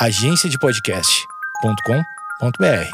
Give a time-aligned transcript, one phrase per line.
[0.00, 2.88] agenciadepodcast.com.br.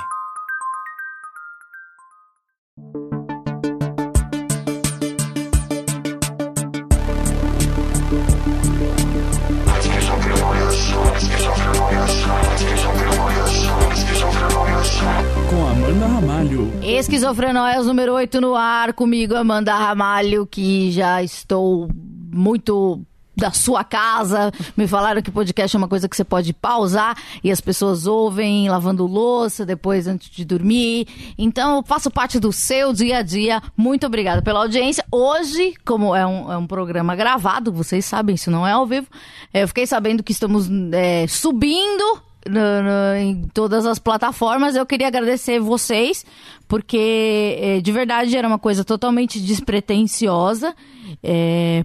[15.51, 16.73] Com Amanda Ramalho.
[16.83, 21.87] Esquizofrenóias número 8 no ar, comigo Amanda Ramalho, que já estou
[22.33, 23.05] muito
[23.37, 24.53] da sua casa.
[24.77, 28.69] Me falaram que podcast é uma coisa que você pode pausar e as pessoas ouvem
[28.69, 31.07] lavando louça depois antes de dormir.
[31.37, 33.63] Então, eu faço parte do seu dia a dia.
[33.77, 35.05] Muito obrigada pela audiência.
[35.11, 39.07] Hoje, como é um, é um programa gravado, vocês sabem, isso não é ao vivo,
[39.53, 42.23] eu fiquei sabendo que estamos é, subindo
[43.19, 44.77] em todas as plataformas.
[44.77, 46.25] Eu queria agradecer vocês,
[46.69, 50.75] porque é, de verdade era uma coisa totalmente despretensiosa.
[51.23, 51.35] É,
[51.77, 51.85] é,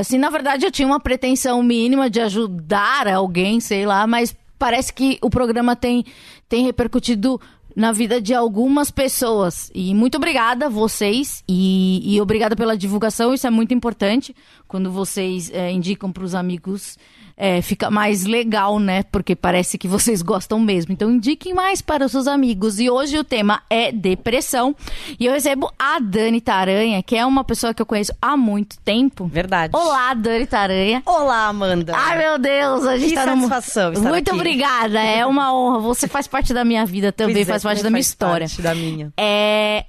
[0.00, 4.92] assim, na verdade, eu tinha uma pretensão mínima de ajudar alguém, sei lá, mas parece
[4.92, 6.04] que o programa tem,
[6.48, 7.40] tem repercutido
[7.74, 9.70] na vida de algumas pessoas.
[9.74, 14.34] E muito obrigada a vocês e, e obrigada pela divulgação, isso é muito importante.
[14.68, 16.98] Quando vocês é, indicam para os amigos,
[17.44, 19.02] é, fica mais legal, né?
[19.10, 20.92] Porque parece que vocês gostam mesmo.
[20.92, 22.78] Então indiquem mais para os seus amigos.
[22.78, 24.76] E hoje o tema é depressão.
[25.18, 28.78] E eu recebo a Dani Taranha, que é uma pessoa que eu conheço há muito
[28.84, 29.26] tempo.
[29.26, 29.74] Verdade.
[29.76, 31.02] Olá, Dani Taranha.
[31.04, 31.92] Olá, Amanda.
[31.96, 34.38] Ai, meu Deus, a gente Que tá satisfação estar Muito aqui.
[34.38, 35.80] obrigada, é uma honra.
[35.80, 38.46] Você faz parte da minha vida também, Pois é, faz parte da minha faz história.
[38.46, 39.12] parte da minha.
[39.16, 39.84] É.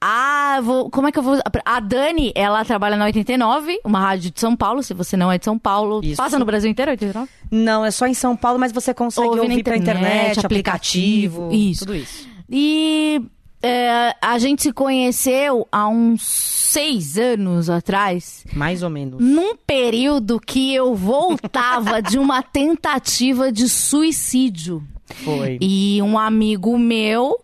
[0.00, 1.38] Ah, vou, como é que eu vou.
[1.64, 4.82] A Dani, ela trabalha na 89, uma rádio de São Paulo.
[4.82, 6.16] Se você não é de São Paulo, Isso.
[6.16, 7.28] passa no Brasil inteiro, 89?
[7.50, 11.52] Não, é só em São Paulo, mas você consegue ouvir pela internet, internet, aplicativo, aplicativo,
[11.52, 11.80] isso.
[11.80, 12.28] tudo isso.
[12.48, 13.22] E
[13.62, 18.44] é, a gente se conheceu há uns seis anos atrás.
[18.52, 19.20] Mais ou menos.
[19.20, 24.86] Num período que eu voltava de uma tentativa de suicídio.
[25.14, 25.58] Foi.
[25.60, 27.40] E um amigo meu,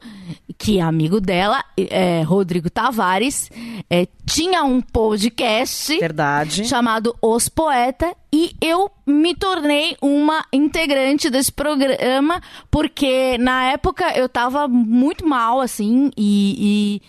[0.58, 3.50] que é amigo dela, é, Rodrigo Tavares,
[3.88, 6.64] é, tinha um podcast Verdade.
[6.66, 14.28] chamado Os Poeta e eu me tornei uma integrante desse programa porque na época eu
[14.28, 17.02] tava muito mal assim e, e,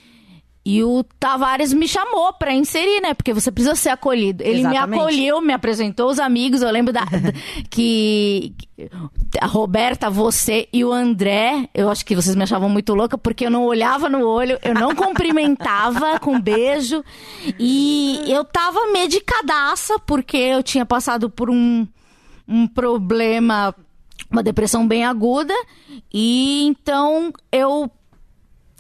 [0.66, 3.14] e o Tavares me chamou pra inserir, né?
[3.14, 4.42] Porque você precisa ser acolhido.
[4.42, 4.90] Ele Exatamente.
[4.90, 6.62] me acolheu, me apresentou os amigos.
[6.62, 7.34] Eu lembro da, da-
[7.70, 8.54] que,
[9.42, 13.46] a Roberta, você e o André, eu acho que vocês me achavam muito louca porque
[13.46, 17.04] eu não olhava no olho, eu não cumprimentava com beijo
[17.60, 21.86] e eu tava medicadaça porque eu tinha passado por um,
[22.48, 23.76] um problema,
[24.32, 25.54] uma depressão bem aguda
[26.14, 27.92] e então eu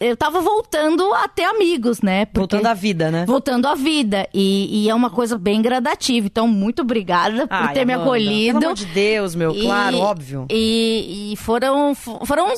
[0.08, 2.25] eu tava voltando a ter amigos, né?
[2.25, 3.25] Porque- Voltando à vida, né?
[3.25, 4.28] Voltando à vida.
[4.34, 6.28] E, e é uma coisa bem gradativa.
[6.28, 8.59] Então, muito obrigada por Ai, ter me Amanda, acolhido.
[8.59, 10.46] Pelo amor de Deus, meu, E- claro, óbvio.
[10.50, 12.53] E, e foram, foram,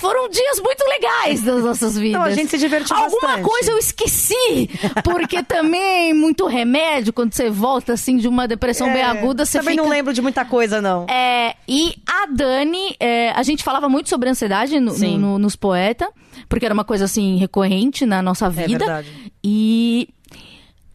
[0.00, 2.10] foram dias muito legais das nossas vidas.
[2.10, 3.44] Então, a gente se divertiu Alguma bastante.
[3.48, 4.70] coisa eu esqueci,
[5.04, 9.58] porque também muito remédio, quando você volta assim de uma depressão bem É, aguda, você
[9.58, 9.82] Também fica...
[9.82, 11.06] não lembro de muita coisa, não.
[11.08, 15.18] É, e a Dani, é, a gente falava muito sobre ansiedade no, Sim.
[15.18, 16.08] no- nos poeta,
[16.48, 18.78] porque era uma coisa assim recorrente na nossa vida.
[18.78, 19.08] verdade.
[19.44, 20.08] E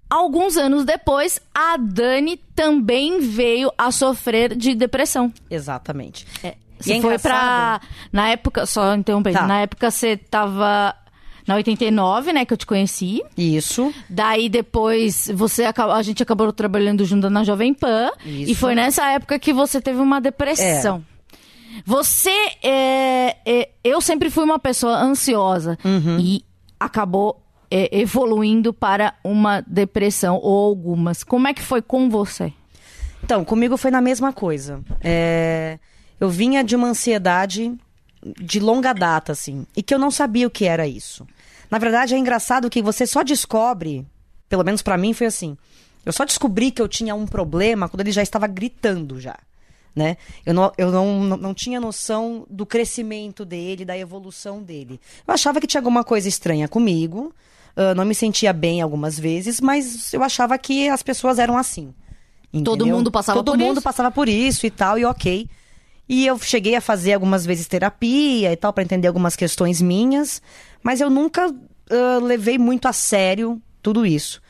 [0.10, 5.32] alguns anos depois, a Dani também veio a sofrer de depressão.
[5.50, 6.26] Exatamente.
[6.80, 7.80] Você E é foi pra.
[8.12, 9.48] Na época, só interrompendo, Tá.
[9.48, 10.96] na época você tava
[11.48, 13.22] na 89, né, que eu te conheci.
[13.38, 13.94] Isso.
[14.10, 18.10] Daí depois você a gente acabou trabalhando junto na Jovem Pan.
[18.26, 18.52] Isso.
[18.52, 21.04] E foi nessa época que você teve uma depressão.
[21.86, 22.32] Você.
[22.64, 26.18] é, é, eu sempre fui uma pessoa ansiosa Uhum.
[26.20, 26.44] e
[26.80, 31.24] acabou é, evoluindo para uma depressão ou algumas.
[31.24, 32.54] Como é que foi com você?
[33.24, 34.82] Então, comigo foi na mesma coisa.
[35.02, 35.80] É,
[36.20, 37.74] Eu vinha de uma ansiedade
[38.42, 41.28] de longa data, assim, e que eu não sabia o que era isso.
[41.70, 44.06] Na verdade, é engraçado que você só descobre,
[44.50, 45.58] pelo menos pra mim foi assim.
[46.06, 49.38] Eu só descobri que eu tinha um problema quando ele já estava gritando já.
[49.96, 50.18] Né?
[50.46, 55.00] Eu, não, eu não, não, tinha noção do crescimento dele, da evolução dele.
[55.26, 57.34] Eu achava que tinha alguma coisa estranha comigo,
[57.76, 61.94] ah, não me sentia bem algumas vezes, mas eu achava que as pessoas eram assim.
[62.64, 62.98] Todo entendeu?
[62.98, 63.82] mundo passava Todo por mundo isso?
[63.82, 65.50] passava por isso e tal, e ok.
[66.08, 70.42] E eu cheguei a fazer algumas vezes terapia e tal, pra entender algumas questões minhas,
[70.84, 71.54] mas eu nunca
[71.90, 74.42] ah, levei muito a sério tudo isso.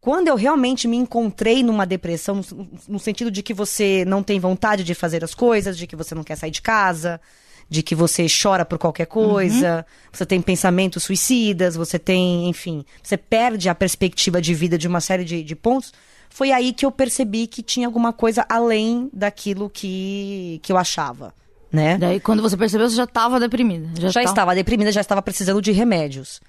[0.00, 4.38] Quando eu realmente me encontrei numa depressão, no, no sentido de que você não tem
[4.38, 7.20] vontade de fazer as coisas, de que você não quer sair de casa,
[7.68, 13.16] de que você chora por qualquer coisa, você tem pensamentos suicidas, você tem, enfim, você
[13.16, 15.92] perde a perspectiva de vida de uma série de, de pontos.
[16.30, 21.34] Foi aí que eu percebi que tinha alguma coisa além daquilo que, que eu achava,
[21.72, 21.96] né?
[21.98, 23.88] Daí, quando você percebeu, você já estava deprimida.
[24.00, 26.40] Já, já tá- estava deprimida, já estava precisando de remédios.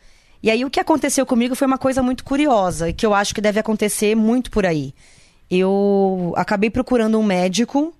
[0.43, 3.33] E aí o que aconteceu comigo foi uma coisa muito curiosa, e que eu acho
[3.33, 4.93] que deve acontecer muito por aí.
[5.49, 7.93] Eu acabei procurando um médico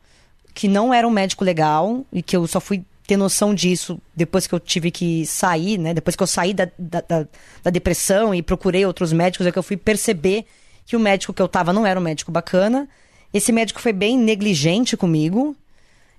[0.54, 4.46] que não era um médico legal e que eu só fui ter noção disso depois
[4.48, 5.94] que eu tive que sair, né?
[5.94, 7.28] Depois que eu saí da, da, da-
[7.64, 10.46] da depressão e procurei outros médicos, é que eu fui perceber
[10.88, 12.88] que o médico que eu tava não era um médico bacana.
[13.34, 15.56] Esse médico foi bem negligente comigo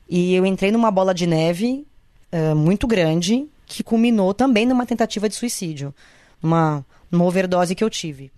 [0.08, 1.86] e eu entrei numa bola de neve
[2.30, 5.94] eh, muito grande que culminou também numa tentativa de suicídio,
[6.42, 8.30] uma, uma overdose que eu tive.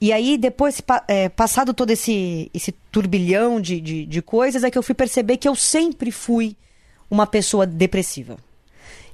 [0.00, 4.76] E aí, depois, é, passado todo esse, esse turbilhão de, de, de coisas, é que
[4.76, 6.56] eu fui perceber que eu sempre fui
[7.10, 8.36] uma pessoa depressiva.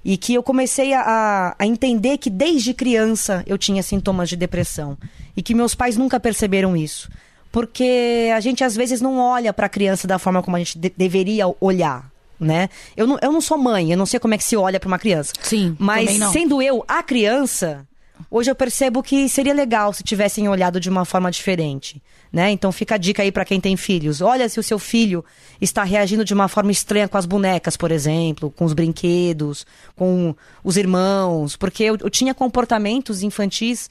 [0.04, 4.96] E que eu comecei a, a entender que desde criança eu tinha sintomas de depressão.
[5.36, 7.10] E que meus pais nunca perceberam isso.
[7.52, 10.78] Porque a gente às vezes não olha para a criança da forma como a gente
[10.78, 12.10] de- deveria olhar.
[12.38, 12.70] Né?
[12.96, 14.86] Eu, não, eu não sou mãe, eu não sei como é que se olha para
[14.88, 15.34] uma criança.
[15.42, 17.86] Sim, Mas sendo eu a criança,
[18.30, 22.02] hoje eu percebo que seria legal se tivessem olhado de uma forma diferente,
[22.32, 22.50] né?
[22.50, 24.20] Então fica a dica aí pra quem tem filhos.
[24.20, 25.24] Olha se o seu filho
[25.60, 30.34] está reagindo de uma forma estranha com as bonecas, por exemplo, com os brinquedos, com
[30.64, 33.88] os irmãos, porque eu, eu tinha comportamentos infantis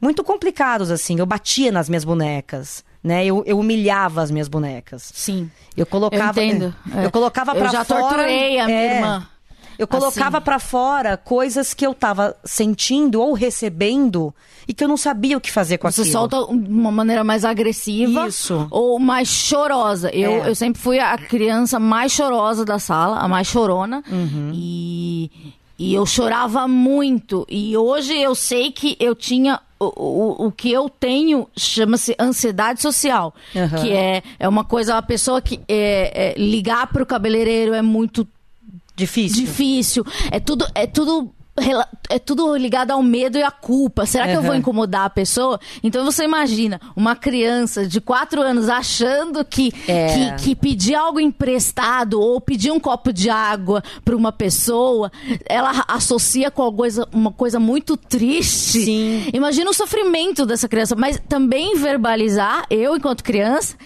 [0.00, 1.18] muito complicados assim.
[1.18, 3.24] Eu batia nas minhas bonecas, né?
[3.24, 5.10] Eu, eu humilhava as minhas bonecas.
[5.14, 5.50] Sim.
[5.76, 6.74] Eu colocava, eu entendo.
[6.94, 8.00] é, eu colocava Eu pra já fora.
[8.00, 9.26] torturei a minha é, irmã.
[9.78, 10.44] Eu colocava Assim.
[10.44, 14.34] pra fora coisas que eu tava sentindo ou recebendo
[14.68, 16.12] e que eu não sabia o que fazer com Você aquilo.
[16.12, 18.66] solta de uma maneira mais agressiva Isso.
[18.70, 20.10] ou mais chorosa.
[20.14, 20.48] Eu, É.
[20.50, 24.02] eu sempre fui a criança mais chorosa da sala, a mais chorona.
[24.10, 24.50] Uhum.
[24.54, 25.30] E,
[25.78, 27.46] e eu chorava muito.
[27.48, 29.60] E hoje eu sei que eu tinha.
[29.78, 33.34] O, o, o que eu tenho chama-se ansiedade social.
[33.54, 33.82] Aham.
[33.82, 38.26] Que é, é uma coisa, a pessoa que é, é, ligar pro cabeleireiro é muito
[38.96, 39.44] Difícil.
[39.44, 40.06] difícil.
[40.30, 41.32] É tudo, é tudo.
[42.10, 44.04] É tudo ligado ao medo e à culpa.
[44.04, 45.58] Será que eu vou incomodar a pessoa?
[45.82, 50.34] Então você imagina uma criança de 4 anos achando que, É.
[50.36, 55.10] que, que pedir algo emprestado ou pedir um copo de água para uma pessoa,
[55.48, 58.84] ela associa com uma coisa, uma coisa muito triste.
[58.84, 59.24] Sim.
[59.32, 60.94] Imagina o sofrimento dessa criança.
[60.94, 63.76] Mas também verbalizar, eu enquanto criança,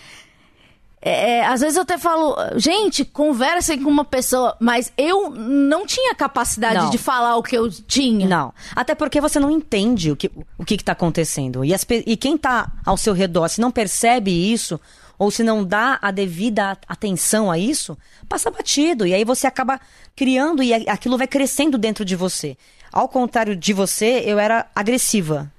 [1.03, 6.15] é, às vezes eu até falo, gente, conversem com uma pessoa, mas eu não tinha
[6.15, 6.91] capacidade Não.
[6.91, 8.29] de falar o que eu tinha.
[8.29, 8.53] Não.
[8.77, 11.65] Até porque você não entende o que o que está acontecendo.
[11.65, 14.79] E, as e quem está ao seu redor, se não percebe isso,
[15.19, 17.97] ou se não dá a devida atenção a isso,
[18.29, 19.07] passa batido.
[19.07, 19.81] E aí você acaba
[20.15, 22.59] criando e aquilo vai crescendo dentro de você.
[22.93, 25.51] Ao contrário de você, eu era agressiva.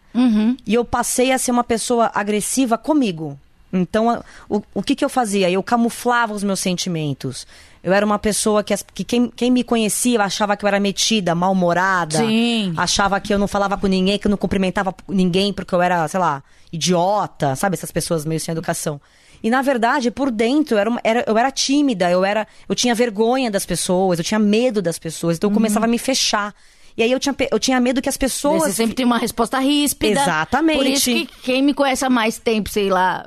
[0.68, 3.40] E eu passei a ser uma pessoa agressiva comigo.
[3.74, 5.50] Então, o, o que, que eu fazia?
[5.50, 7.48] Eu camuflava os meus sentimentos.
[7.84, 10.80] Eu era uma pessoa que, as- que quem, quem me conhecia achava que eu era
[10.80, 12.18] metida, mal-humorada.
[12.18, 12.74] Sim.
[12.78, 16.08] Achava que eu não falava com ninguém, que eu não cumprimentava ninguém porque eu era,
[16.08, 17.56] sei lá, idiota.
[17.56, 19.00] Sabe, essas pessoas meio sem educação.
[19.44, 22.76] E, na verdade, por dentro, eu era, uma- era- eu era tímida, eu, era, eu
[22.76, 25.38] tinha vergonha das pessoas, eu tinha medo das pessoas.
[25.38, 26.54] Então, eu começava a me fechar.
[26.98, 28.64] E aí, eu tinha, eu tinha medo que as pessoas...
[28.64, 30.22] Você sempre tem uma resposta ríspida.
[30.22, 30.78] Exatamente.
[30.78, 33.26] Por isso que quem me conhece há mais tempo, sei lá,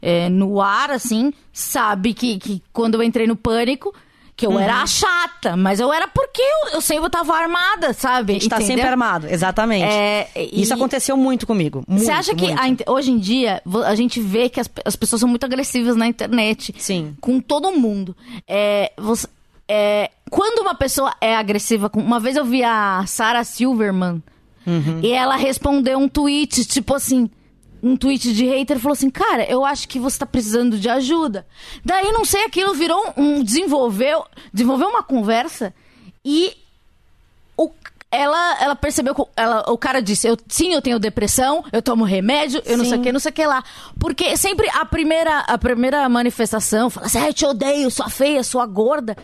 [0.00, 3.94] é, no ar, assim, sabe que, que quando eu entrei no pânico,
[4.34, 4.58] que eu Uhum.
[4.58, 5.56] era a chata.
[5.56, 8.32] Mas eu era porque eu, eu sempre tava armada, sabe?
[8.32, 8.76] A gente tá Entendeu?
[8.76, 9.84] sempre armado, exatamente.
[9.84, 11.84] É, e- Isso aconteceu muito comigo.
[11.86, 15.20] Muito, Você acha que a hoje em dia a gente vê que as, as pessoas
[15.20, 16.74] são muito agressivas na internet?
[16.78, 17.14] Sim.
[17.20, 18.16] Com todo mundo.
[18.48, 19.28] É, você-
[19.74, 21.98] é, quando uma pessoa é agressiva com.
[22.00, 24.22] Uma vez eu vi a Sarah Silverman
[24.66, 25.00] Uhum.
[25.02, 27.30] e ela respondeu um tweet, tipo assim.
[27.82, 31.46] Um tweet de hater falou assim: Cara, eu acho que você tá precisando de ajuda.
[31.84, 33.42] Daí, não sei, aquilo virou um.
[33.42, 35.74] Desenvolveu, desenvolveu uma conversa
[36.24, 36.54] e
[37.56, 37.70] o-
[38.10, 42.62] ela, ela percebeu ela, o cara disse: eu, sim, eu tenho depressão, eu tomo remédio,
[42.66, 43.02] eu não sei o Sim.
[43.02, 43.64] que, não sei o que lá.
[43.98, 48.44] Porque sempre a primeira, a primeira manifestação fala assim: ah, eu te odeio, sua feia,
[48.44, 49.16] sua gorda.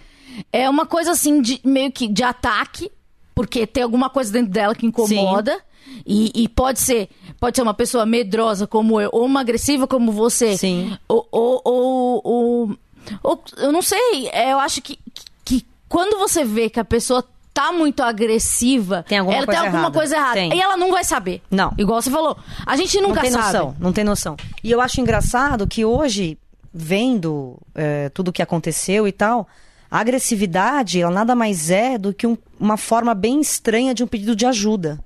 [0.53, 2.91] É uma coisa assim, de, meio que de ataque,
[3.35, 5.59] porque tem alguma coisa dentro dela que incomoda.
[6.07, 7.09] E, e pode ser
[7.41, 10.57] pode ser uma pessoa medrosa como eu, ou uma agressiva como você.
[10.59, 10.97] Sim.
[11.09, 12.79] Ou, ou, ou, ou-
[13.23, 14.99] ou- eu não sei, é, eu acho que,
[15.45, 19.67] que quando você vê que a pessoa tá muito agressiva, Tem alguma ela coisa tem
[19.69, 19.99] alguma errada.
[19.99, 20.35] coisa errada.
[20.35, 20.55] Tem.
[20.55, 21.41] E ela não vai saber.
[21.51, 21.73] Não.
[21.79, 22.37] Igual você falou.
[22.67, 23.45] A gente nunca não tem sabe.
[23.47, 24.37] noção, não tem noção.
[24.63, 26.37] E eu acho engraçado que hoje,
[26.73, 29.49] vendo é, tudo o que aconteceu e tal,
[29.91, 34.07] a agressividade, ela nada mais é do que um- uma forma bem estranha de um
[34.07, 34.99] pedido de ajuda.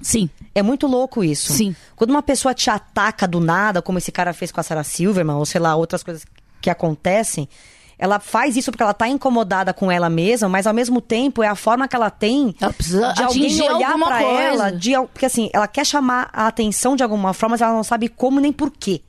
[0.00, 0.30] Sim.
[0.54, 1.52] É muito louco isso.
[1.52, 1.76] Sim.
[1.94, 5.36] Quando uma pessoa te ataca do nada, como esse cara fez com a Sarah Silverman,
[5.36, 6.24] ou sei lá, outras coisas
[6.60, 7.46] que acontecem,
[7.98, 11.48] ela faz isso porque ela tá incomodada com ela mesma, mas ao mesmo tempo é
[11.48, 12.72] a forma que ela tem Ela
[13.12, 14.40] de alguém olhar coisa.
[14.42, 17.84] ela, de, porque assim, ela quer chamar a atenção de alguma forma, mas ela não
[17.84, 19.02] sabe como nem por quê.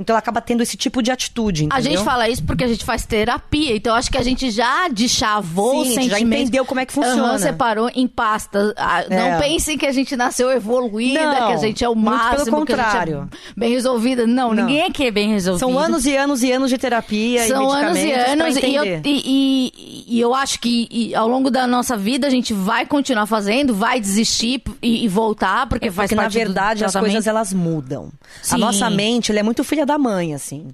[0.00, 1.76] Então ela acaba tendo esse tipo de atitude, entendeu?
[1.76, 4.86] A gente fala isso porque a gente faz terapia, então acho que a gente já
[4.88, 7.30] deschavou Sim, a gente já entendeu como é que funciona.
[7.30, 8.72] Aham, separou em pastas.
[8.76, 9.38] Ah, Não É.
[9.40, 12.72] pensem que a gente nasceu evoluída, Não, que a gente é o pelo máximo, que
[12.72, 13.28] a contrário.
[13.32, 14.24] é bem resolvida.
[14.26, 14.66] Não, Não.
[14.66, 15.58] ninguém aqui é bem resolvido.
[15.58, 18.84] São anos e anos e anos de terapia São e anos e anos, e eu,
[18.84, 22.86] e, e- e eu acho que e ao longo da nossa vida a gente vai
[22.86, 26.84] continuar fazendo, vai desistir e, e voltar, porque faz É Porque, na parte do verdade,
[26.84, 28.10] as coisas elas mudam.
[28.42, 28.54] Sim.
[28.54, 30.68] A nossa mente, ela é muito filha da mãe, assim.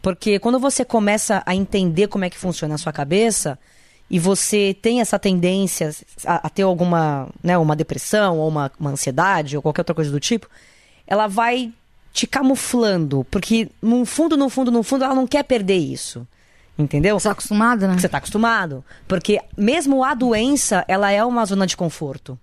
[0.00, 3.58] Porque quando você começa a entender como é que funciona a sua cabeça
[4.10, 5.94] e você tem essa tendência
[6.26, 10.10] a, a ter alguma, né, uma depressão ou uma, uma ansiedade ou qualquer outra coisa
[10.10, 10.48] do tipo,
[11.06, 11.72] ela vai
[12.12, 16.26] te camuflando, porque no fundo, no fundo, no fundo, ela não quer perder isso.
[16.78, 17.18] Entendeu?
[17.18, 17.98] Você tá acostumado, né?
[17.98, 18.84] Você tá acostumado.
[19.06, 22.38] Porque mesmo a doença, ela é uma zona de conforto.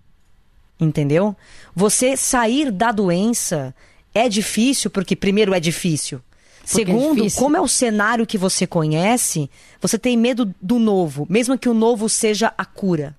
[0.80, 1.36] Entendeu?
[1.76, 3.76] Você sair da doença
[4.20, 6.22] é difícil, porque primeiro é difícil.
[6.62, 7.40] Porque é Segundo, difícil.
[7.42, 9.50] como é o cenário que você conhece,
[9.82, 13.16] você tem medo do novo, mesmo que o novo seja a cura.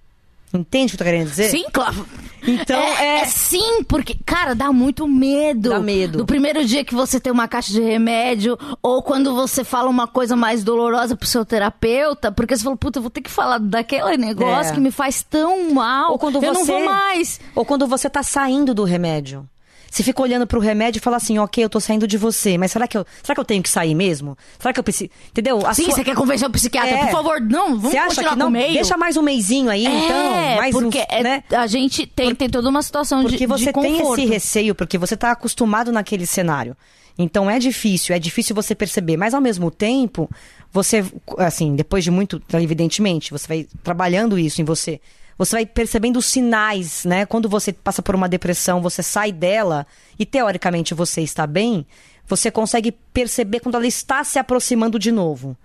[0.53, 1.49] Entende o que eu tô querendo dizer?
[1.49, 2.05] Sim, claro.
[2.45, 5.69] Então, é, é- sim, porque, cara, dá muito medo.
[5.71, 6.19] Dá medo.
[6.19, 10.09] Do primeiro dia que você tem uma caixa de remédio, ou quando você fala uma
[10.09, 13.59] coisa mais dolorosa pro seu terapeuta, porque você fala, puta, eu vou ter que falar
[13.59, 14.75] daquele negócio É.
[14.75, 16.11] que me faz tão mal.
[16.13, 17.41] Ou quando eu não você- vou mais.
[17.55, 19.49] Ou quando você tá saindo do remédio.
[19.91, 22.71] Você fica olhando pro remédio e fala assim, ok, eu tô saindo de você, mas
[22.71, 24.39] será que eu, será que eu tenho que sair mesmo?
[24.59, 25.11] Será que eu preciso...
[25.31, 25.67] Entendeu?
[25.67, 27.05] A Sim, sua- você quer convencer o psiquiatra, É.
[27.07, 28.47] por favor, não, vamos Você acha continuar que não?
[28.47, 28.73] o meio.
[28.75, 30.57] Deixa mais um meizinho aí, é, então.
[30.59, 31.43] Mais porque uns, é- né?
[31.51, 34.97] a gente tem, tem toda uma situação de, Porque você de tem esse receio, porque
[34.97, 36.77] você tá acostumado naquele cenário.
[37.19, 39.17] Então é difícil, é difícil você perceber.
[39.17, 40.31] Mas ao mesmo tempo,
[40.73, 41.05] você,
[41.39, 45.01] assim, depois de muito, evidentemente, você vai trabalhando isso em você.
[45.41, 47.25] Você vai percebendo os sinais, né?
[47.25, 49.87] Quando você passa por uma depressão, você sai dela
[50.19, 51.87] e teoricamente você está bem,
[52.27, 55.57] você consegue perceber quando ela está se aproximando de novo,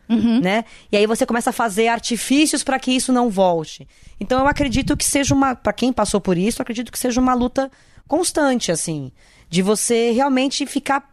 [0.42, 0.64] né?
[0.90, 3.86] E aí você começa a fazer artifícios para que isso não volte.
[4.18, 7.20] Então eu acredito que seja uma, para quem passou por isso, eu acredito que seja
[7.20, 7.70] uma luta
[8.08, 9.12] constante assim,
[9.50, 11.06] de você realmente ficar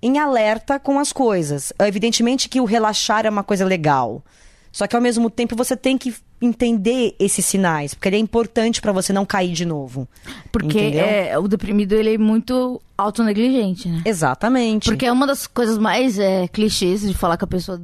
[0.00, 1.70] em alerta com as coisas.
[1.78, 4.24] Evidentemente que o relaxar é uma coisa legal.
[4.72, 8.80] Só que ao mesmo tempo você tem que entender esses sinais, porque ele é importante
[8.80, 10.08] para você não cair de novo.
[10.50, 14.02] Porque é, o deprimido, ele é muito autonegligente, né?
[14.04, 14.86] Exatamente.
[14.86, 17.80] Porque é uma das coisas mais é, clichês de falar que a pessoa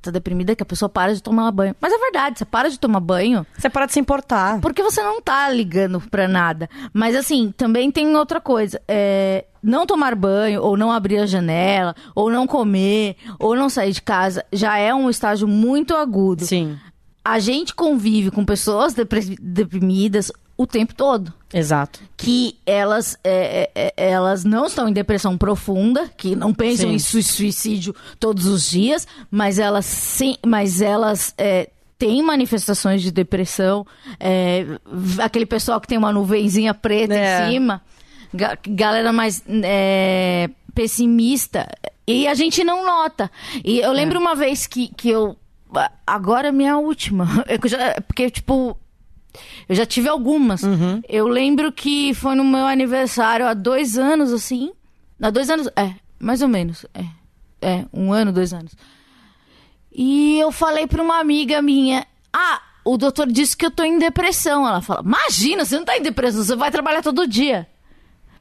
[0.00, 1.74] tá deprimida que a pessoa para de tomar banho.
[1.80, 4.60] Mas é verdade, você para de tomar banho você para de se importar.
[4.60, 6.68] porque você não tá ligando pra nada.
[6.92, 8.80] Mas assim, também tem outra coisa.
[8.86, 13.92] É, não tomar banho, ou não abrir a janela, ou não comer, ou não sair
[13.92, 16.44] de casa, já é um estágio muito agudo.
[16.44, 16.76] Sim.
[17.30, 18.94] A gente convive com pessoas
[19.40, 22.00] deprimidas o tempo todo Exato.
[22.16, 26.94] que elas, é, é, é, elas não estão em depressão profunda, que não pensam Sim.
[26.94, 31.68] em sui- suicídio todos os dias, mas elas sim, mas elas é,
[31.98, 33.86] têm manifestações de depressão.
[34.18, 34.64] é,
[35.22, 37.46] aquele pessoal que tem uma nuvenzinha preta É.
[37.46, 37.82] em cima,
[38.34, 41.68] ga- galera mais é, pessimista.
[42.06, 43.30] E a gente não nota.
[43.64, 45.36] E eu lembro uma vez que, que eu.
[46.06, 47.26] Agora é minha última.
[47.48, 48.76] Eu já- porque, tipo,
[49.68, 50.62] eu já tive algumas.
[51.08, 54.72] Eu lembro que foi no meu aniversário há dois anos, assim.
[55.20, 55.68] Há dois anos.
[55.76, 56.86] É, mais ou menos.
[56.94, 57.04] É.
[57.60, 58.72] É, um ano, dois anos.
[59.92, 63.98] E eu falei pra uma amiga minha: Ah, o doutor disse que eu tô em
[63.98, 64.66] depressão.
[64.66, 67.66] Ela fala: Imagina, você não tá em depressão, você vai trabalhar todo dia.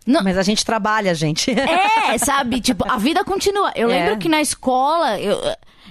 [0.05, 1.51] Não, Mas a gente trabalha, gente.
[1.51, 2.61] é, sabe?
[2.61, 3.73] Tipo, a vida continua.
[3.75, 3.99] Eu É.
[4.05, 5.37] lembro que na escola eu,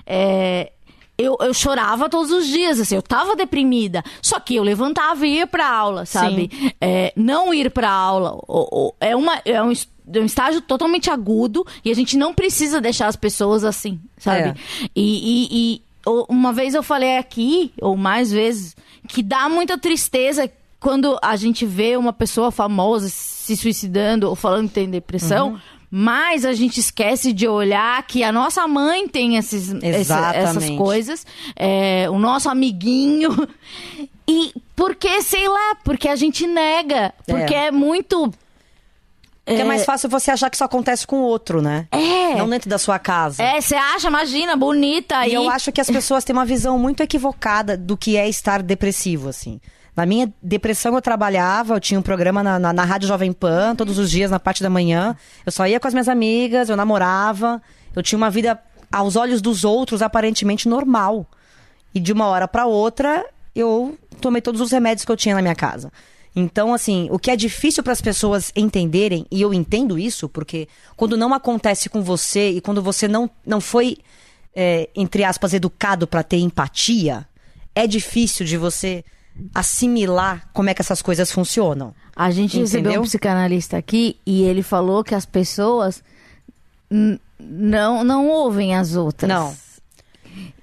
[0.06, 0.72] é,
[1.18, 4.02] eu, eu chorava todos os dias, assim, eu tava deprimida.
[4.20, 6.50] Só que eu levantava e ia pra aula, sabe?
[6.80, 11.10] É, não ir pra aula ou- ou- é, uma, é, um, é um estágio totalmente
[11.10, 14.48] agudo e a gente não precisa deixar as pessoas assim, sabe?
[14.50, 14.54] É.
[14.94, 15.82] E, e- e
[16.28, 18.76] uma vez eu falei aqui, ou mais vezes,
[19.08, 24.68] que dá muita tristeza quando a gente vê uma pessoa famosa se suicidando ou falando
[24.68, 25.50] que tem depressão.
[25.52, 25.58] Uhum.
[25.90, 31.26] Mas a gente esquece de olhar que a nossa mãe tem esses, essa- essas coisas,
[31.54, 33.30] é, o nosso amiguinho.
[34.28, 37.14] E porque, sei lá, porque a gente nega.
[37.24, 38.28] Porque é, muito.
[39.44, 41.86] Porque é mais fácil você achar que isso acontece com o outro, né?
[41.92, 42.34] É.
[42.34, 43.40] Não dentro da sua casa.
[43.40, 45.30] É, você acha, imagina, bonita aí.
[45.30, 48.64] E eu acho que as pessoas têm uma visão muito equivocada do que é estar
[48.64, 49.60] depressivo, assim.
[49.96, 53.74] Na minha depressão eu trabalhava, eu tinha um programa na, na, na Rádio Jovem Pan,
[53.74, 55.16] todos os dias, na parte da manhã.
[55.44, 57.62] Eu só ia com as minhas amigas, eu namorava.
[57.94, 58.60] Eu tinha uma vida,
[58.92, 61.26] aos olhos dos outros, aparentemente normal.
[61.94, 63.24] E de uma hora para outra,
[63.54, 65.90] eu tomei todos os remédios que eu tinha na minha casa.
[66.34, 70.68] Então, assim, o que é difícil para as pessoas entenderem, e eu entendo isso, porque
[70.94, 73.96] quando não acontece com você e quando você não, não foi,
[74.54, 77.26] é, entre aspas, educado para ter empatia,
[77.74, 79.02] é difícil de você
[79.54, 81.94] assimilar como é que essas coisas funcionam.
[82.14, 83.00] A gente recebeu Entendeu?
[83.02, 86.02] um psicanalista aqui e ele falou que as pessoas
[87.38, 89.28] não, não ouvem as outras.
[89.28, 89.54] Não.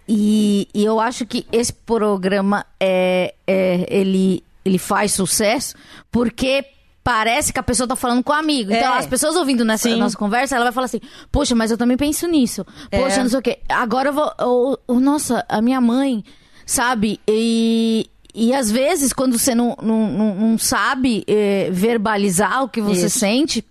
[0.07, 5.75] E, e eu acho que esse programa é, é ele, ele faz sucesso
[6.11, 6.65] porque
[7.03, 8.71] parece que a pessoa tá falando com um amigo.
[8.73, 8.97] Então, É.
[8.97, 9.99] as pessoas ouvindo nessa Sim.
[9.99, 11.01] nossa conversa, ela vai falar assim:
[11.31, 12.65] Poxa, mas eu também penso nisso.
[12.91, 13.23] Poxa, É.
[13.23, 13.59] não sei o quê.
[13.69, 14.31] Agora eu vou.
[14.39, 16.23] eu- eu- nossa, a minha mãe,
[16.65, 17.19] sabe?
[17.27, 18.09] E.
[18.33, 23.05] E às vezes, quando você não, não, não, não sabe eh, verbalizar o que você
[23.05, 23.19] Isso.
[23.19, 23.63] sente,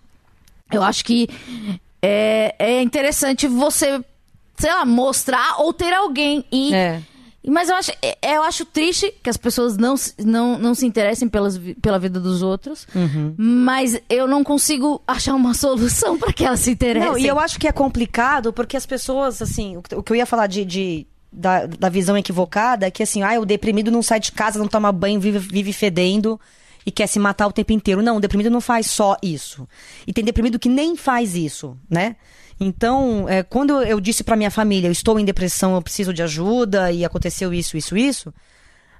[0.73, 1.29] eu acho que
[2.01, 4.01] é, é interessante você,
[4.57, 6.45] sei lá, mostrar ou ter alguém.
[6.51, 7.03] E, É.
[7.45, 10.87] Mas eu acho, é- eu acho triste que as pessoas não, se- não, não se
[10.87, 12.87] interessem pelas, pela vida dos outros.
[12.95, 13.35] Uhum.
[13.37, 17.11] Mas eu não consigo achar uma solução para que elas se interessem.
[17.11, 20.13] Não, e eu acho que é complicado porque as pessoas, assim, o que- o que
[20.13, 24.03] eu ia falar de, de- da, da visão equivocada que, assim, ah, o deprimido não
[24.03, 26.39] sai de casa, não toma banho, vive, vive fedendo
[26.85, 28.03] e quer se matar o tempo inteiro.
[28.03, 29.67] Não, o deprimido não faz só isso.
[30.07, 32.17] E tem deprimido que nem faz isso, né?
[32.61, 36.23] Então, é, quando eu disse pra minha família, eu estou em depressão, eu preciso de
[36.23, 38.33] ajuda e aconteceu isso, isso, isso,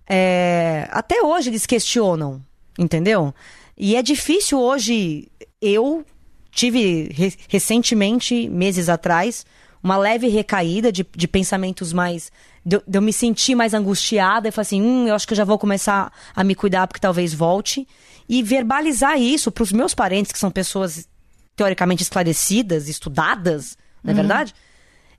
[0.09, 2.41] é, até hoje eles questionam,
[2.79, 3.35] entendeu?
[3.77, 5.29] E é difícil hoje.
[5.61, 6.05] Eu
[6.51, 9.47] tive re- recentemente, meses atrás,
[9.83, 12.31] uma leve recaída de, de pensamentos mais.
[12.65, 15.33] De, eu- de eu me sentir mais angustiada e falar assim: hum, eu acho que
[15.33, 17.87] eu já vou começar a me cuidar porque talvez volte.
[18.29, 21.09] E verbalizar isso para os meus parentes, que são pessoas
[21.57, 24.55] teoricamente esclarecidas, estudadas, não é verdade?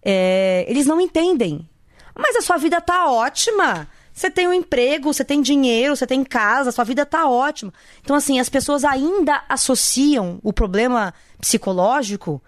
[0.03, 1.67] É, eles não entendem.
[2.15, 3.88] Mas a sua vida tá ótima.
[4.13, 7.74] Você tem um emprego, você tem dinheiro, você tem casa, sua vida tá ótima.
[8.01, 12.42] Então, assim, as pessoas ainda associam o problema psicológico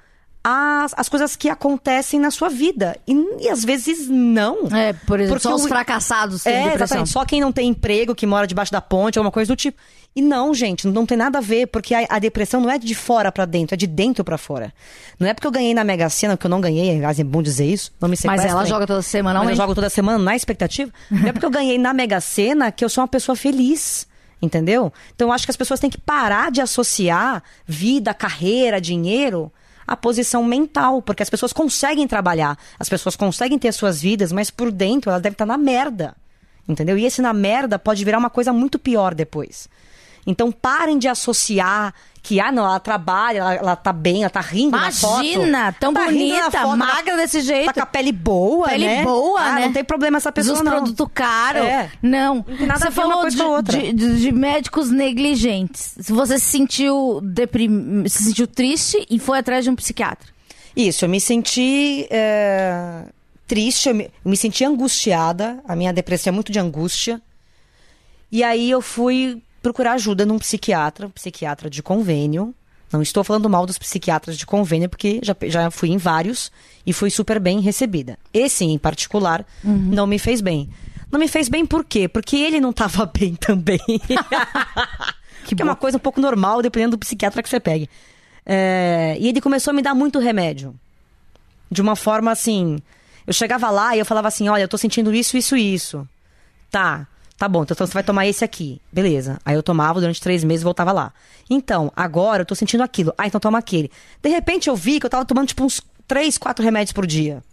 [0.48, 2.96] às, às coisas que acontecem na sua vida.
[3.08, 4.68] E, e às vezes não.
[4.68, 6.84] É, por exemplo, Porque só os o- fracassados têm É, depressão.
[6.86, 7.10] exatamente.
[7.10, 9.80] Só quem não tem emprego, que mora debaixo da ponte, alguma coisa do tipo.
[10.16, 12.94] E não, gente, não tem nada a ver, porque a, a depressão não é de
[12.96, 14.72] fora pra dentro, é de dentro pra fora.
[15.20, 17.42] Não é porque eu ganhei na Mega Sena, que eu não ganhei, aliás, é bom
[17.42, 17.92] dizer isso.
[18.00, 20.90] Não me Mas ela joga toda semana, Mas eu jogo toda semana na expectativa.
[21.12, 24.08] Não é porque eu ganhei na Mega Sena que eu sou uma pessoa feliz.
[24.42, 24.94] Entendeu?
[25.16, 29.52] Então eu acho que as pessoas têm que parar de associar vida, carreira, dinheiro
[29.88, 31.02] à posição mental.
[31.02, 35.22] Porque as pessoas conseguem trabalhar, as pessoas conseguem ter suas vidas, mas por dentro elas
[35.22, 36.16] devem estar na merda.
[36.68, 36.98] Entendeu?
[36.98, 39.70] E esse na merda pode virar uma coisa muito pior depois.
[40.26, 44.42] Então parem de associar que, ah, não, ela trabalha, ela, ela tá bem, ela tá
[44.42, 45.24] rindo na foto.
[45.24, 47.68] Imagina, tão Tá bonita, foto, magra desse jeito.
[47.68, 49.04] Tá com a pele boa, Pele né?
[49.04, 49.66] boa, ah, né?
[49.68, 50.72] Não tem problema essa pessoa, Dos não.
[50.72, 51.62] produtos caros.
[51.62, 51.92] É.
[52.02, 52.44] Não.
[52.62, 55.94] Nada Você falou de, de- de- de médicos negligentes.
[56.00, 58.04] Você se sentiu deprim...
[58.08, 60.28] se sentiu triste e foi atrás de um psiquiatra.
[60.76, 63.04] Isso, eu me senti é,
[63.48, 65.60] triste, eu me, eu me senti angustiada.
[65.68, 67.22] A minha depressão é muito de angústia.
[68.32, 72.54] E aí eu fui procurar ajuda num psiquiatra, um psiquiatra de convênio.
[72.94, 76.52] Não estou falando mal dos psiquiatras de convênio, porque já, já fui em vários
[76.86, 78.16] e fui super bem recebida.
[78.32, 80.70] Esse, em particular, não me fez bem.
[81.12, 82.08] Não me fez bem por quê?
[82.08, 83.80] Porque ele não estava bem também.
[85.46, 87.90] que é uma coisa um pouco normal, dependendo do psiquiatra que você pegue.
[88.46, 90.76] É, e ele começou a me dar muito remédio.
[91.72, 92.78] De uma forma assim.
[93.26, 96.08] Eu chegava lá e eu falava assim: olha, eu tô sentindo isso, isso e isso.
[96.70, 98.82] Tá, tá bom, então você vai tomar esse aqui.
[98.92, 99.40] Beleza.
[99.46, 101.14] Aí eu tomava durante três meses e voltava lá.
[101.50, 103.14] Então, agora eu tô sentindo aquilo.
[103.18, 103.92] Ah, então toma aquele.
[104.22, 107.44] De repente eu vi que eu tava tomando tipo uns três, quatro remédios por dia.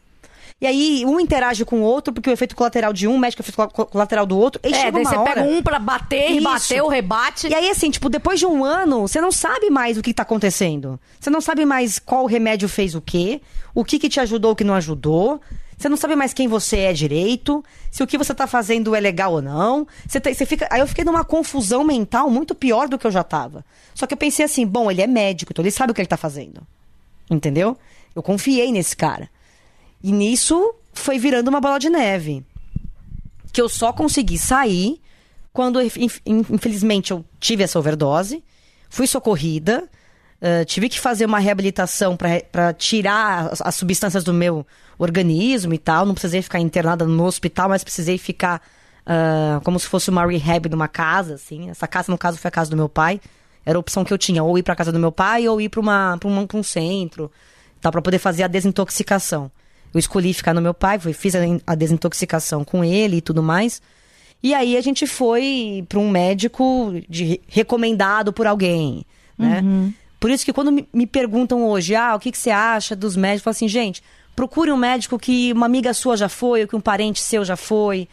[0.61, 3.40] E aí, um interage com o outro, porque o efeito colateral de um mexe com
[3.40, 4.61] o efeito col- colateral do outro.
[4.62, 5.35] E é, chega daí você hora...
[5.35, 6.35] pega um pra bater, Isso.
[6.35, 7.49] rebater o rebate.
[7.49, 10.23] E aí, assim, tipo, depois de um ano, você não sabe mais o que tá
[10.23, 11.01] acontecendo.
[11.18, 13.40] Você não sabe mais qual remédio fez o quê,
[13.75, 15.40] o que que te ajudou, o que não ajudou.
[15.83, 19.01] Você não sabe mais quem você é direito, se o que você tá fazendo é
[19.01, 19.85] legal ou não.
[20.07, 20.68] Você, tá- você fica...
[20.71, 23.64] Aí eu fiquei numa confusão mental muito pior do que eu já tava.
[23.92, 26.07] Só que eu pensei assim, bom, ele é médico, então ele sabe o que ele
[26.07, 26.62] tá fazendo.
[27.29, 27.77] Entendeu?
[28.14, 29.29] Eu confiei nesse cara.
[30.03, 32.45] E nisso foi virando uma bola de neve
[33.53, 35.01] que eu só consegui sair
[35.53, 38.42] quando, inf- infelizmente, eu tive essa overdose,
[38.88, 39.90] fui socorrida,
[40.43, 44.67] eh, tive que fazer uma reabilitação para tirar as, as substâncias do meu
[44.99, 46.05] organismo e tal.
[46.05, 48.61] Não precisei ficar internada no hospital, mas precisei ficar
[49.07, 51.71] ah, como se fosse uma rehab numa casa, assim.
[51.71, 53.21] Essa casa, no caso, foi a casa do meu pai.
[53.65, 55.69] Era a opção que eu tinha, ou ir pra casa do meu pai, ou ir
[55.69, 57.31] pra, uma, pra, um centro,
[57.81, 59.51] tá, pra poder fazer a desintoxicação.
[59.95, 63.43] Eu escolhi ficar no meu pai, fui, fiz a, a desintoxicação com ele e tudo
[63.43, 63.81] mais.
[64.43, 69.05] E aí a gente foi pra um médico de, recomendado por alguém,
[69.39, 69.63] né?
[70.23, 73.41] Por isso que quando me, perguntam hoje, ah, o que, que você acha dos médicos?
[73.41, 74.01] Eu falo assim, gente,
[74.37, 77.57] procure um médico que uma amiga sua já foi, ou que um parente seu já
[77.57, 78.09] foi.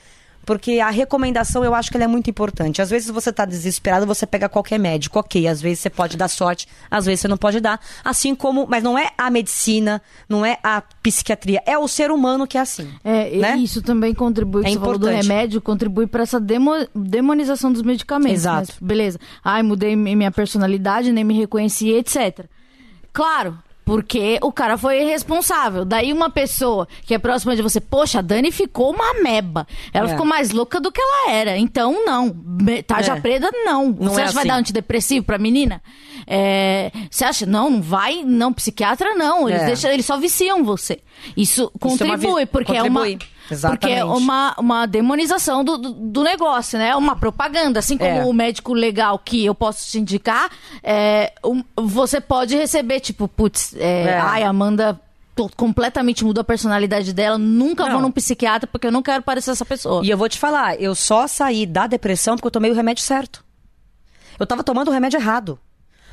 [0.45, 2.81] Porque a recomendação eu acho que ela é muito importante.
[2.81, 5.47] Às vezes você tá desesperado, você pega qualquer médico, ok.
[5.47, 7.79] Às vezes você pode dar sorte, às vezes você não pode dar.
[8.03, 8.65] Assim como.
[8.67, 12.61] Mas não é a medicina, não é a psiquiatria, é o ser humano que é
[12.61, 12.89] assim.
[13.03, 13.57] É, e né?
[13.57, 15.27] isso também contribui, É você falou do importante.
[15.27, 18.39] remédio, contribui para essa demo- demonização dos medicamentos.
[18.39, 18.67] Exato.
[18.79, 19.19] Mas, beleza.
[19.43, 22.45] Ai, mudei mi- minha personalidade, nem me reconheci, etc.
[23.13, 23.57] Claro,
[23.89, 25.83] porque o cara foi irresponsável.
[25.83, 29.65] Daí uma pessoa que é próxima de você, poxa, a Dani ficou uma meba.
[29.91, 30.11] Ela É.
[30.11, 31.57] ficou mais louca do que ela era.
[31.57, 32.29] Então, não.
[32.85, 33.19] Tarja É.
[33.19, 33.87] preta, não.
[33.87, 34.47] Não você é acha que vai assim.
[34.47, 35.81] dar antidepressivo pra menina?
[36.27, 37.45] É, Você acha?
[37.45, 38.21] Não, não vai.
[38.23, 39.49] Não, psiquiatra não.
[39.49, 39.65] Eles, É.
[39.65, 40.99] deixam, eles só viciam você.
[41.35, 43.01] Isso Isso é uma vi- contribui, porque é uma.
[43.49, 43.69] Contribui.
[43.77, 44.23] Porque é Exatamente.
[44.23, 46.95] uma, uma demonização do, do, do negócio, né?
[46.95, 47.79] Uma propaganda.
[47.79, 48.25] Assim como É.
[48.25, 50.49] o médico legal que eu posso te indicar,
[50.83, 54.19] é, um- você pode receber, tipo, putz, é, É.
[54.19, 54.99] ai, Amanda
[55.55, 58.01] completamente mudou a personalidade dela, nunca vou Não.
[58.01, 60.05] num psiquiatra porque eu não quero parecer essa pessoa.
[60.05, 63.03] E eu vou te falar, eu só saí da depressão porque eu tomei o remédio
[63.03, 63.41] certo.
[64.37, 65.57] Eu tava tomando o remédio errado.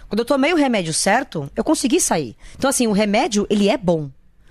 [0.09, 2.37] Quando eu tomei o remédio certo, eu consegui sair.
[2.57, 4.09] Então, assim, o remédio, ele é bom.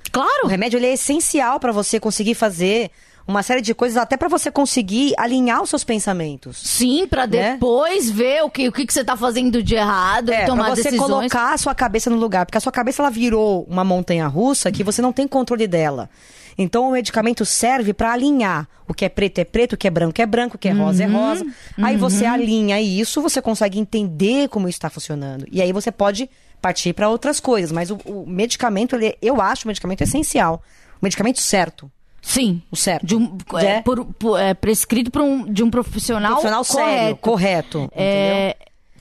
[0.07, 0.47] O Claro!
[0.47, 2.89] remédio, ele é essencial pra você conseguir fazer
[3.27, 6.57] uma série de coisas, até pra você conseguir alinhar os seus pensamentos.
[6.63, 7.53] Sim, pra Né?
[7.53, 10.65] depois ver o que, o que, que você tá fazendo de errado É, e tomar
[10.65, 11.09] pra você decisões.
[11.09, 12.45] colocar a sua cabeça no lugar.
[12.45, 16.07] Porque a sua cabeça, ela virou uma montanha russa que você não tem controle dela.
[16.57, 18.67] Então, o medicamento serve pra alinhar.
[18.87, 20.71] O que é preto é preto, o que é branco é branco, o que é
[20.71, 21.45] rosa é rosa.
[21.81, 25.45] Aí você alinha isso, você consegue entender como isso está funcionando.
[25.51, 26.29] E aí você pode
[26.61, 27.71] partir pra outras coisas.
[27.71, 30.61] Mas o, o medicamento, ele, eu acho o medicamento essencial.
[31.01, 31.91] O medicamento certo.
[32.21, 32.61] Sim.
[32.71, 33.05] O certo.
[33.05, 33.81] De um, é, É.
[33.81, 37.89] por- por- é, prescrito por um, de um profissional, Profissional sério, correto.
[37.95, 38.55] É,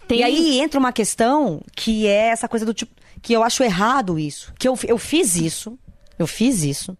[0.06, 2.92] tem- E aí entra uma questão que é essa coisa do tipo.
[3.22, 4.52] Que eu acho errado isso.
[4.58, 5.78] Que eu, eu fiz isso.
[6.18, 6.96] Eu fiz isso.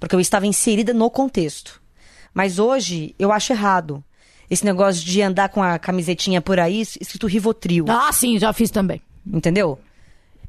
[0.00, 1.82] Porque eu estava inserida no contexto.
[2.32, 4.02] Mas hoje eu acho errado.
[4.48, 7.84] Esse negócio de andar com a camisetinha por aí escrito Rivotril.
[7.88, 9.02] Ah, sim, já fiz também.
[9.26, 9.78] Entendeu?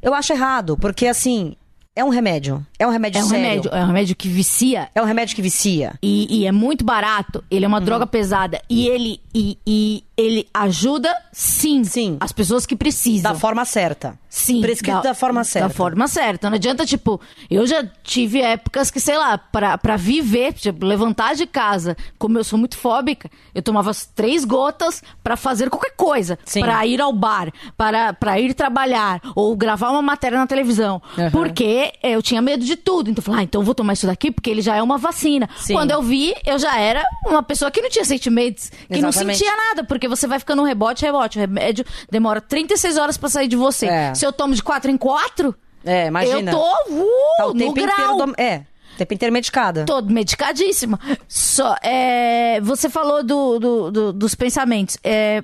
[0.01, 0.77] Eu acho errado.
[0.77, 1.55] Porque assim.
[1.95, 2.63] É um remédio.
[2.79, 3.45] É um remédio É um sério.
[3.47, 5.93] remédio, é um remédio que vicia É um remédio que vicia.
[6.01, 7.43] e, e é muito barato.
[7.49, 12.17] Ele é uma droga pesada e ele e, e ele ajuda, sim, Sim.
[12.19, 13.31] as pessoas que precisam.
[13.31, 14.17] Da forma certa.
[14.29, 14.61] Sim.
[14.61, 15.67] Prescrito da, forma certa.
[15.67, 16.49] Da forma certa.
[16.49, 21.35] Não adianta, tipo, eu já tive épocas que, sei lá, pra, pra viver, tipo, levantar
[21.35, 25.93] de casa, como eu sou muito fóbica, eu tomava as três gotas pra fazer qualquer
[25.95, 26.37] coisa.
[26.45, 26.61] Sim.
[26.61, 30.99] Pra ir ao bar, para, pra ir trabalhar, ou gravar uma matéria na televisão.
[31.15, 31.29] Aham.
[31.29, 33.09] Porque eu tinha medo de tudo.
[33.09, 34.97] Então eu falei, ah, então eu vou tomar isso daqui porque ele já é uma
[34.97, 35.49] vacina.
[35.57, 35.73] Sim.
[35.73, 39.39] Quando eu vi, eu já era uma pessoa que não tinha sentimentos, que não Exatamente.
[39.39, 41.37] sentia nada, porque você vai ficando um rebote, rebote.
[41.37, 43.87] O remédio demora 36 horas pra sair de você.
[43.87, 44.13] É.
[44.13, 46.51] Se eu tomo de 4 em 4, É, imagina.
[46.51, 47.89] eu tô uh, Tá o no tempo grau.
[48.15, 48.17] inteiro.
[48.17, 48.57] dom- É,
[48.93, 49.85] o tempo inteiro medicada.
[49.85, 50.99] Tô medicadíssima.
[51.27, 54.97] Só, é, você falou do, do- do- dos pensamentos.
[55.03, 55.43] É,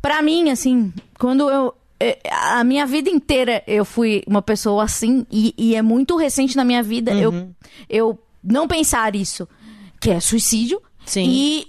[0.00, 1.74] para mim, assim, quando eu.
[2.00, 6.56] É, A minha vida inteira eu fui uma pessoa assim, e, e é muito recente
[6.56, 7.18] na minha vida Uhum.
[7.20, 7.54] eu,
[7.88, 9.48] eu não pensar isso,
[10.00, 10.80] que é suicídio.
[11.04, 11.24] Sim.
[11.28, 11.66] E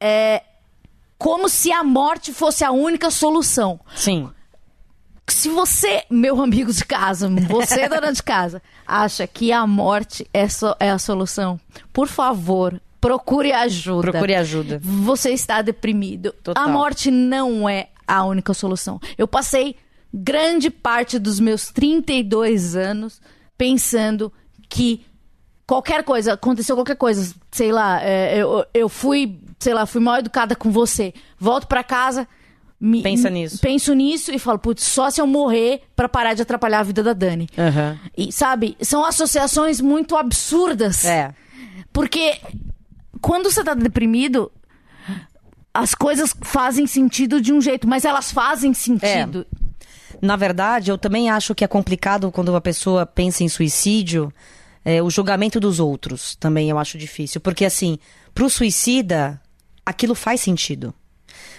[0.00, 0.42] é,
[1.18, 3.80] como se a morte fosse a única solução.
[3.94, 4.28] Sim.
[5.26, 10.46] Se você, meu amigo de casa, você, dona de casa, acha que a morte é,
[10.48, 11.58] so- é a solução,
[11.92, 14.10] por favor, procure ajuda.
[14.10, 14.78] Procure ajuda.
[14.82, 16.32] Você está deprimido.
[16.42, 16.62] Total.
[16.62, 19.00] A morte não é a única solução.
[19.18, 19.76] Eu passei
[20.12, 23.20] grande parte dos meus 32 anos
[23.58, 24.32] pensando
[24.68, 25.04] que
[25.66, 30.18] qualquer coisa, aconteceu qualquer coisa, sei lá, é, eu, eu fui, sei lá, fui mal
[30.18, 32.28] educada com você, volto pra casa.
[32.78, 33.58] me- Pensa nisso.
[33.60, 37.02] Penso nisso e falo, putz, só se eu morrer pra parar de atrapalhar a vida
[37.02, 37.48] da Dani.
[37.56, 37.98] Aham.
[38.16, 41.04] E, sabe, são associações muito absurdas.
[41.04, 41.34] É.
[41.92, 42.38] Porque
[43.20, 44.50] quando você tá deprimido,
[45.74, 49.44] as coisas fazem sentido de um jeito, mas elas fazem sentido.
[50.22, 54.32] Na verdade, eu também acho que é complicado quando a pessoa pensa em suicídio,
[54.84, 57.40] é, o julgamento dos outros também eu acho difícil.
[57.40, 57.98] Porque, assim,
[58.32, 59.40] pro suicida,
[59.84, 60.94] aquilo faz sentido.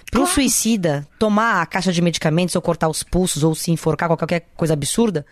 [0.10, 0.34] Pro Claro.
[0.34, 4.48] suicida, tomar a caixa de medicamentos ou cortar os pulsos ou se enforcar com qualquer
[4.56, 5.26] coisa absurda,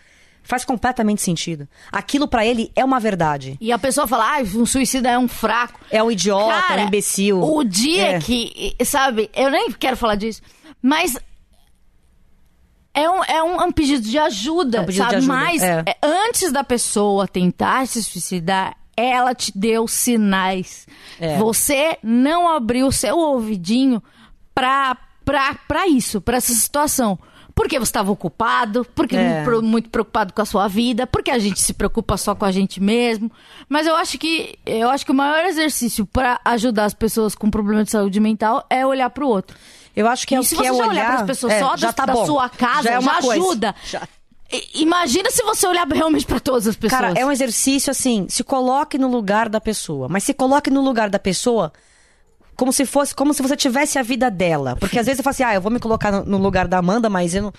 [0.43, 1.67] Faz completamente sentido.
[1.91, 3.57] Aquilo pra ele é uma verdade.
[3.61, 5.79] E a pessoa fala, ah, um suicida é um fraco.
[5.89, 7.41] É um idiota, Cara, é um imbecil.
[7.41, 8.19] O dia É.
[8.19, 10.41] que, sabe, eu nem quero falar disso,
[10.81, 11.15] mas
[12.93, 15.15] é um, é um, é um pedido de ajuda, É um pedido de sabe?
[15.17, 15.83] ajuda, Mas é.
[16.03, 20.85] antes da pessoa tentar se suicidar, ela te deu sinais.
[21.19, 21.37] É.
[21.37, 24.03] Você não abriu o seu ouvidinho
[24.53, 27.17] pra, pra, pra isso, pra essa situação.
[27.55, 29.45] Porque você estava ocupado, porque É.
[29.61, 32.81] muito preocupado com a sua vida, porque a gente se preocupa só com a gente
[32.81, 33.31] mesmo.
[33.69, 37.51] Mas eu acho que eu acho que o maior exercício pra ajudar as pessoas com
[37.51, 39.55] problema de saúde mental é olhar pro outro.
[39.95, 40.89] Eu acho que é e o se que você é já olhar...
[40.89, 42.99] olhar para as pessoas é, só já da, tá da sua casa, já, já, é
[42.99, 43.43] uma coisa.
[43.43, 43.75] ajuda.
[43.85, 44.07] Já-
[44.75, 47.01] Imagina se você olhar realmente pra todas as pessoas.
[47.01, 50.81] Cara, é um exercício assim, se coloque no lugar da pessoa, mas se coloque no
[50.81, 51.73] lugar da pessoa
[52.55, 54.75] como se fosse, como se você tivesse a vida dela.
[54.75, 56.77] Porque às vezes você fala assim, ah, eu vou me colocar no, no lugar da
[56.77, 57.53] Amanda, mas eu não.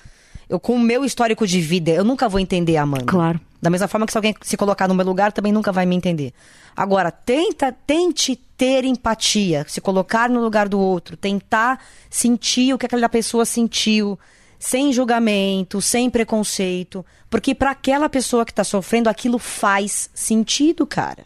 [0.48, 3.06] Eu, com o meu histórico de vida, eu nunca vou entender a Amanda.
[3.06, 3.40] Claro.
[3.62, 5.96] Da mesma forma que se alguém se colocar no meu lugar, também nunca vai me
[5.96, 6.34] entender.
[6.76, 11.80] Agora, tenta, tente ter empatia, se colocar no lugar do outro, tentar
[12.10, 14.18] sentir o que aquela pessoa sentiu,
[14.58, 21.24] sem julgamento, sem preconceito, porque para aquela pessoa que tá sofrendo, aquilo faz sentido, cara.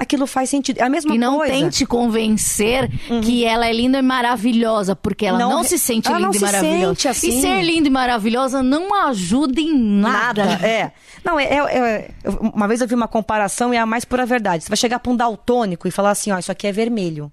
[0.00, 0.78] Aquilo faz sentido.
[0.78, 1.52] É a mesma E não coisa.
[1.52, 1.60] Uhum.
[1.60, 2.88] tente convencer
[3.22, 6.34] que ela é linda e maravilhosa, porque ela não, Não- se sente linda não e
[6.34, 6.86] se maravilhosa.
[6.94, 7.28] sente assim.
[7.38, 10.44] E ser linda e maravilhosa não ajuda em nada.
[10.46, 10.92] Nada, é.
[11.22, 12.10] Não, é, é- é-
[12.54, 14.64] Uma vez eu vi uma comparação e é a mais pura verdade.
[14.64, 17.30] Você vai chegar pra um daltônico e falar assim, ó, isso aqui é vermelho.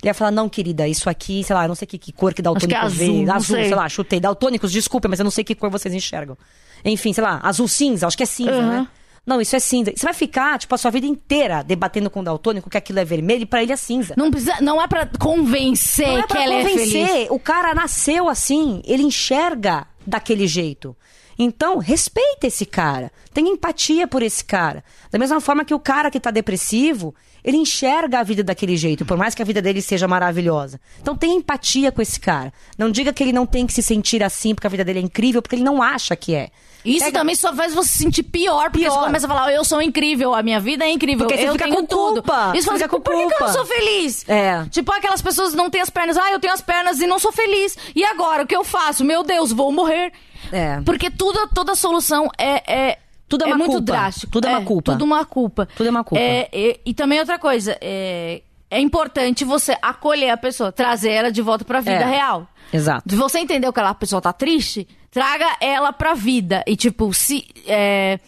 [0.00, 2.40] Ele vai falar, não, querida, isso aqui, sei lá, não sei que, que cor que
[2.40, 3.30] daltônico que é azul, vê.
[3.32, 3.64] azul, sei.
[3.66, 3.74] sei.
[3.74, 4.20] lá, chutei.
[4.20, 6.38] Daltônicos, desculpa, mas eu não sei que cor vocês enxergam.
[6.84, 8.68] Enfim, sei lá, azul cinza, acho que é cinza, Uhum.
[8.68, 8.88] né?
[9.28, 9.92] Não, isso é cinza.
[9.94, 13.04] Você vai ficar, tipo, a sua vida inteira debatendo com o daltônico que aquilo é
[13.04, 14.14] vermelho e pra ele é cinza.
[14.16, 16.92] Não, precisa, não é pra convencer Não é que pra ela é feliz.
[16.92, 17.26] convencer.
[17.30, 20.96] O cara nasceu assim, ele enxerga daquele jeito.
[21.38, 23.12] Então, respeita esse cara.
[23.32, 24.82] Tenha empatia por esse cara.
[25.10, 29.06] Da mesma forma que o cara que tá depressivo, ele enxerga a vida daquele jeito,
[29.06, 30.80] por mais que a vida dele seja maravilhosa.
[31.00, 32.52] Então, tenha empatia com esse cara.
[32.76, 35.02] Não diga que ele não tem que se sentir assim porque a vida dele é
[35.02, 36.50] incrível, porque ele não acha que é.
[36.84, 38.94] Isso Pega- também só faz você se sentir pior, porque Pior.
[38.98, 41.52] você começa a falar, eu sou incrível, a minha vida é incrível, Porque você eu
[41.52, 42.22] fica tenho com tudo.
[42.22, 43.52] culpa, Isso fica com por que, que eu não culpa.
[43.52, 44.24] sou feliz?
[44.28, 44.64] É.
[44.70, 47.32] Tipo, aquelas pessoas não têm as pernas, ah, eu tenho as pernas e não sou
[47.32, 47.76] feliz.
[47.94, 49.04] E agora, o que eu faço?
[49.04, 50.12] Meu Deus, vou morrer.
[50.52, 50.80] É.
[50.82, 52.72] Porque tudo, toda solução é...
[52.90, 53.84] é Tudo é uma muito culpa.
[53.84, 54.32] drástico.
[54.32, 54.92] Tudo é uma culpa.
[54.92, 55.68] Tudo uma culpa.
[55.76, 56.22] Tudo é uma culpa.
[56.22, 61.30] É, é, e também outra coisa, é, é importante você acolher a pessoa, trazer ela
[61.30, 62.04] de volta pra vida É.
[62.10, 62.46] real.
[62.72, 63.08] Exato.
[63.08, 66.62] Se você entendeu que aquela pessoa tá triste, traga ela pra vida.
[66.66, 67.46] E, tipo, se.
[67.66, 68.18] é,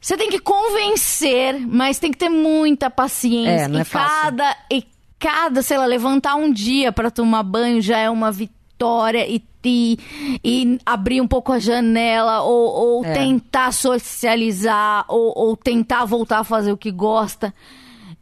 [0.00, 3.64] Você tem que convencer, mas tem que ter muita paciência.
[3.64, 4.22] É, não é e fácil.
[4.22, 4.84] cada, e
[5.18, 9.26] cada, sei lá, levantar um dia pra tomar banho já é uma vitória.
[9.28, 9.98] E, e,
[10.44, 13.12] e abrir um pouco a janela, ou, ou É.
[13.12, 17.52] tentar socializar, ou, ou tentar voltar a fazer o que gosta.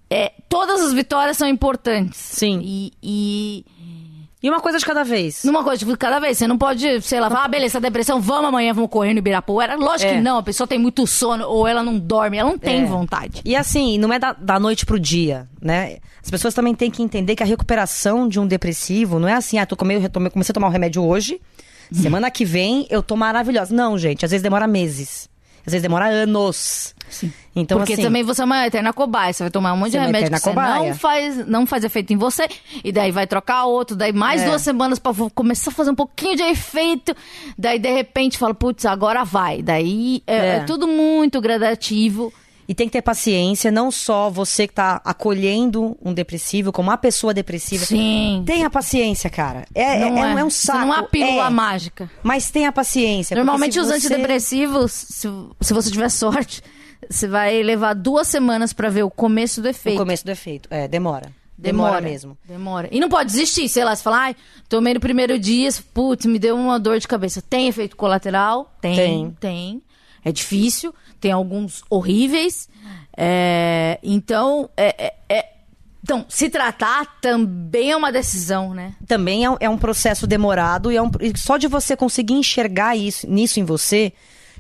[0.09, 2.19] É, todas as vitórias são importantes.
[2.19, 2.61] Sim.
[2.65, 3.65] E- e
[4.43, 5.45] E uma coisa de cada vez.
[5.45, 6.39] numa coisa de cada vez.
[6.39, 9.19] Você não pode, sei lá, falar, ah, beleza, essa depressão, vamos amanhã, vamos correr no
[9.19, 9.77] Ibirapuera.
[9.77, 10.15] Lógico É.
[10.15, 12.87] que não, a pessoa tem muito sono, ou ela não dorme, ela não tem É.
[12.87, 13.43] vontade.
[13.45, 15.99] E assim, não é da, da noite pro dia, né?
[16.25, 19.59] As pessoas também têm que entender que a recuperação de um depressivo não é assim,
[19.59, 20.01] ah, tô tomei-
[20.31, 21.39] comecei a tomar o remédio hoje,
[21.93, 23.75] semana que vem eu tô maravilhosa.
[23.75, 25.29] Não, gente, às vezes demora meses.
[25.71, 26.95] Às vezes demora anos.
[27.09, 27.33] Sim.
[27.57, 29.33] Então, Porque assim, também você é uma eterna cobaia.
[29.33, 30.89] Você vai tomar um monte de é remédio que eterna você cobaia.
[30.91, 32.49] não faz, não faz efeito em você.
[32.85, 33.97] E daí vai trocar outro.
[33.97, 34.47] Daí mais É.
[34.47, 37.15] duas semanas pra vo- começar a fazer um pouquinho de efeito.
[37.59, 39.61] Daí, de repente, fala, putz, agora vai.
[39.63, 40.57] Daí é, É.
[40.57, 42.33] é tudo muito gradativo.
[42.71, 46.97] E tem que ter paciência, não só você que tá acolhendo um depressivo, como a
[46.97, 47.85] pessoa depressiva.
[47.85, 48.45] Sim.
[48.47, 49.65] Tenha paciência, cara.
[49.75, 50.87] É, é, não, é, é, um saco.
[50.87, 51.51] Não é pílula é.
[51.51, 52.09] mágica.
[52.23, 53.35] Mas tenha paciência.
[53.35, 55.29] Normalmente os você- antidepressivos, se,
[55.61, 56.63] se você tiver sorte,
[57.11, 59.99] você vai levar duas semanas pra ver o começo do O efeito.
[59.99, 60.69] começo do efeito.
[60.71, 61.33] É, demora.
[61.59, 62.39] Demora, mesmo.
[62.47, 62.89] Demora.
[62.93, 64.37] E não pode desistir, sei lá, você fala, ai,
[64.69, 67.43] tomei no primeiro dia, putz, me deu uma dor de cabeça.
[67.43, 68.73] Tem efeito colateral?
[68.81, 68.95] Tem.
[68.95, 69.37] Tem.
[69.41, 69.83] Tem.
[70.25, 72.69] É difícil, tem alguns horríveis.
[73.17, 75.47] É, então, é, é- é-
[76.03, 78.95] então, se tratar também é uma decisão, né?
[79.07, 83.29] também é, um- é processo demorado e, é um- só de você conseguir enxergar isso,
[83.29, 84.13] nisso em você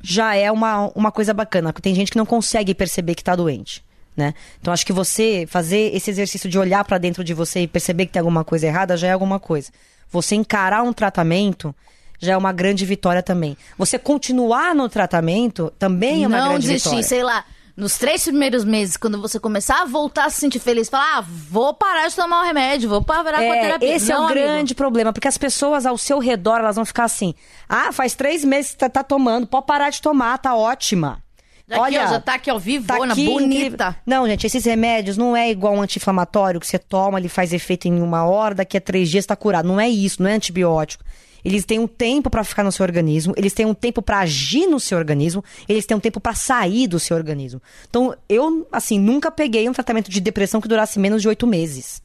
[0.02, 1.72] já é uma, uma coisa bacana.
[1.72, 3.82] Porque tem gente que não consegue perceber que tá doente.
[4.16, 4.34] Né?
[4.60, 8.06] Então acho que você fazer esse exercício de olhar pra dentro de você e perceber
[8.06, 9.70] que tem alguma coisa errada já é alguma coisa.
[10.10, 11.74] Você encarar um tratamento
[12.20, 13.56] já é uma grande vitória também.
[13.76, 17.08] Você continuar no tratamento também é uma não grande desistir, vitória.
[17.08, 17.44] sei lá.
[17.76, 21.20] Nos três primeiros meses, quando você começar a voltar a se sentir feliz, falar, ah,
[21.26, 23.96] vou parar de tomar o remédio, vou parar com a É, terapia.
[23.96, 24.40] esse é Não, o amigo.
[24.40, 27.34] grande problema, porque as pessoas ao seu redor, elas vão ficar assim,
[27.66, 31.22] ah, faz três meses que tá, tá tomando, pode parar de tomar, tá ótima.
[31.70, 33.96] Aqui, Olha, ó, já tá aqui, ó, vivona, tá bonita.
[34.04, 37.86] Não, gente, esses remédios não é igual um anti-inflamatório que você toma, ele faz efeito
[37.88, 39.66] em uma hora, daqui a três dias tá curado.
[39.68, 41.02] Não é isso, não é antibiótico.
[41.44, 44.66] Eles têm um tempo pra ficar no seu organismo, eles têm um tempo pra agir
[44.66, 47.60] no seu organismo, eles têm um tempo pra sair do seu organismo.
[47.88, 52.02] Então, eu, assim, nunca peguei um tratamento de depressão que durasse menos de oito meses.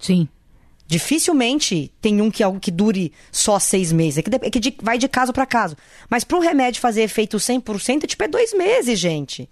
[0.00, 0.28] Sim.
[0.86, 4.18] Dificilmente tem um que algo que dure só seis meses.
[4.18, 5.76] É que, é que de- vai de caso pra caso.
[6.08, 9.48] Mas pro remédio fazer efeito 100%, tipo, é dois meses, gente.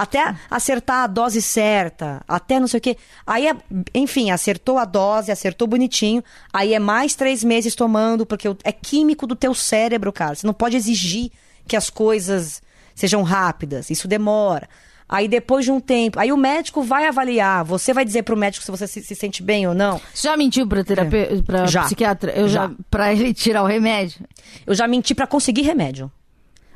[0.00, 2.96] Até acertar a dose certa, até não sei o quê.
[3.26, 3.56] Aí, é-
[3.92, 6.22] enfim, acertou a dose, acertou bonitinho.
[6.52, 10.36] Aí é mais três meses tomando, porque é químico do teu cérebro, cara.
[10.36, 11.32] Você não pode exigir
[11.66, 12.62] que as coisas
[12.94, 13.90] sejam rápidas.
[13.90, 14.68] Isso demora.
[15.08, 17.64] Aí depois de um tempo, aí o médico vai avaliar.
[17.64, 20.00] Você vai dizer pro médico se você se, se sente bem ou não.
[20.14, 21.66] Você já mentiu pra terapeuta, pra É.
[21.66, 21.82] Já.
[21.84, 22.30] psiquiatra?
[22.32, 22.68] Eu já.
[22.68, 22.74] Já.
[22.90, 24.20] Pra ele tirar o remédio?
[24.66, 26.12] Eu já menti pra conseguir remédio.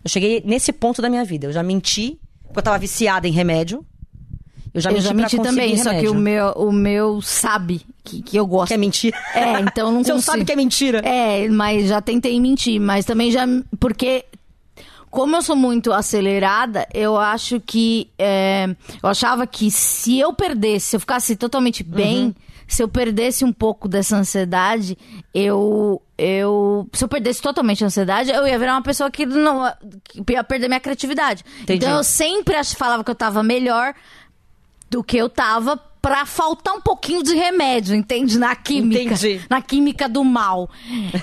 [0.02, 1.46] Eu cheguei nesse ponto da minha vida.
[1.46, 2.18] Eu já menti
[2.53, 3.85] porque eu tava viciada em remédio.
[4.75, 6.12] Eu já eu menti, já menti também, só que remédio.
[6.12, 8.69] o meu, o meu sabe que, que eu gosto.
[8.69, 9.17] Que é mentira.
[9.35, 10.33] É, então não Você consigo.
[10.33, 10.99] sabe que é mentira.
[11.01, 13.45] É, mas já tentei mentir, mas também já.
[13.79, 14.25] Porque.
[15.11, 18.09] Como eu sou muito acelerada, eu acho que.
[18.19, 22.35] é, eu achava que se eu perdesse, se eu ficasse totalmente bem, Uhum.
[22.72, 24.96] Se eu perdesse um pouco dessa ansiedade,
[25.35, 26.00] eu.
[26.16, 29.70] eu se eu perdesse totalmente a ansiedade, eu ia virar uma pessoa que não.
[30.04, 31.44] que ia perder minha criatividade.
[31.61, 31.85] Entendi.
[31.85, 33.94] Então eu sempre falava que eu tava melhor
[34.88, 38.38] do que eu tava pra faltar um pouquinho de remédio, entende?
[38.38, 39.02] Na química.
[39.14, 39.40] Entendi.
[39.50, 40.68] Na química do mal.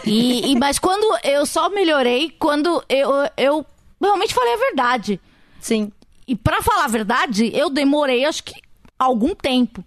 [0.05, 3.65] E, e- mas quando eu só melhorei, quando eu, eu
[4.01, 5.19] realmente falei a verdade.
[5.59, 5.91] Sim.
[6.27, 8.53] E pra falar a verdade, eu demorei acho que
[8.97, 9.83] algum tempo.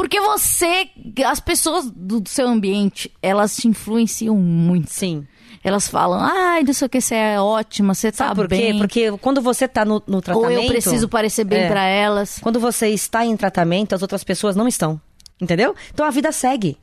[0.00, 0.88] Porque você,
[1.26, 4.88] as pessoas do seu ambiente, elas te influenciam muito.
[4.90, 5.26] Sim.
[5.62, 8.72] Elas falam, ai, não sei o que, você é ótima, você tá Sabe por bem.
[8.72, 8.78] quê?
[8.78, 10.62] Porque quando você tá no, no Ou tratamento.
[10.62, 11.68] eu preciso parecer bem É.
[11.68, 12.38] pra elas.
[12.40, 14.98] Quando você está em tratamento, as outras pessoas não estão.
[15.38, 15.74] Entendeu?
[15.92, 16.78] Então a vida segue.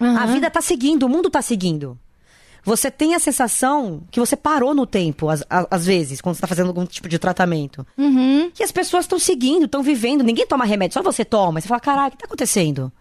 [0.00, 0.26] A Aham.
[0.32, 1.96] vida tá seguindo, o mundo tá seguindo.
[2.64, 6.68] Você tem a sensação que você parou no tempo, às, vezes, quando você tá fazendo
[6.68, 7.84] algum tipo de tratamento.
[7.98, 8.50] Uhum.
[8.58, 10.22] E as pessoas estão seguindo, estão vivendo.
[10.22, 11.60] Ninguém toma remédio, só você toma.
[11.60, 12.92] Você fala, caralho, o que tá acontecendo?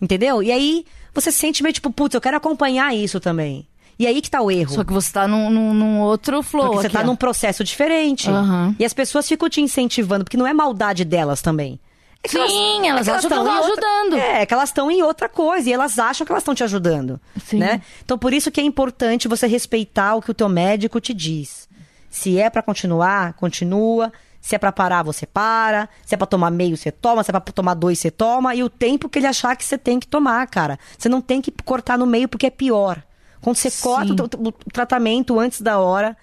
[0.00, 0.42] Entendeu?
[0.42, 3.66] E aí você sente meio tipo, putz, eu quero acompanhar isso também.
[3.98, 4.72] E aí que tá o erro.
[4.72, 6.66] Só que você tá num, num, num outro flow.
[6.66, 7.06] Porque você aqui, tá ó.
[7.06, 8.30] num processo diferente.
[8.30, 8.74] Aham.
[8.78, 11.78] E as pessoas ficam te incentivando, porque não é maldade delas também.
[12.22, 14.16] É Sim, elas é que acham que tão tão em outra- ajudando.
[14.18, 17.18] É, que elas estão em outra coisa e elas acham que elas estão te ajudando.
[17.44, 17.58] Sim.
[17.58, 17.80] Né?
[18.04, 21.68] Então, por isso que é importante você respeitar o que o teu médico te diz.
[22.10, 24.12] Se é pra continuar, continua.
[24.40, 25.88] Se é pra parar, você para.
[26.04, 27.22] Se é pra tomar meio, você toma.
[27.22, 28.54] Se é pra tomar dois, você toma.
[28.54, 30.78] E o tempo que ele achar que você tem que tomar, cara.
[30.98, 33.02] Você não tem que cortar no meio porque é pior.
[33.40, 33.82] Quando você Sim.
[33.82, 36.16] corta o, o tratamento antes da hora,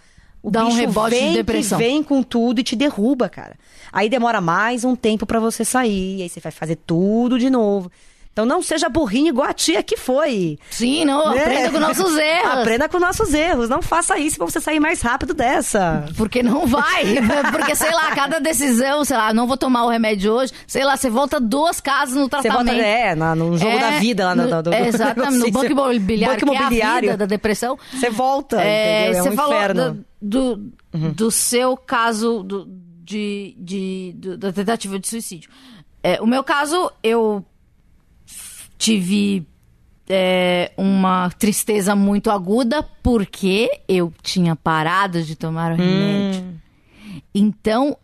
[0.48, 1.78] o Dá um rebote de vem que depressão.
[1.78, 3.56] vem com tudo e te derruba, cara.
[3.92, 7.92] Aí demora mais um tempo pra você sair, aí você vai fazer tudo de novo.
[8.38, 10.60] Então não seja burrinho igual a tia que foi.
[10.70, 11.42] Sim, não, né?
[11.42, 12.52] aprenda com nossos erros.
[12.52, 13.68] Aprenda com nossos erros.
[13.68, 16.06] Não faça isso pra você sair mais rápido dessa.
[16.16, 17.16] Porque não vai.
[17.52, 20.96] Porque, sei lá, cada decisão, sei lá, não vou tomar o remédio hoje, sei lá,
[20.96, 22.76] você volta duas casas no Você tratamento.
[22.76, 25.52] bota, é, na- no jogo É, da vida lá no, no- do- é, Exatamente, no
[25.52, 27.02] banco imobiliário, Banco é imobiliário.
[27.10, 27.76] vida da depressão.
[27.92, 29.20] Você volta, É, entendeu?
[29.20, 30.06] É você um falou inferno.
[30.22, 32.68] do, do, do seu caso do-
[33.04, 35.50] de, de, do- da tentativa de suicídio.
[36.04, 37.44] É, o meu caso, eu
[38.78, 39.46] tive
[40.10, 45.78] é, uma tristeza muito aguda porque eu tinha parado de tomar o Hum.
[45.78, 46.44] remédio.
[47.34, 47.98] Então,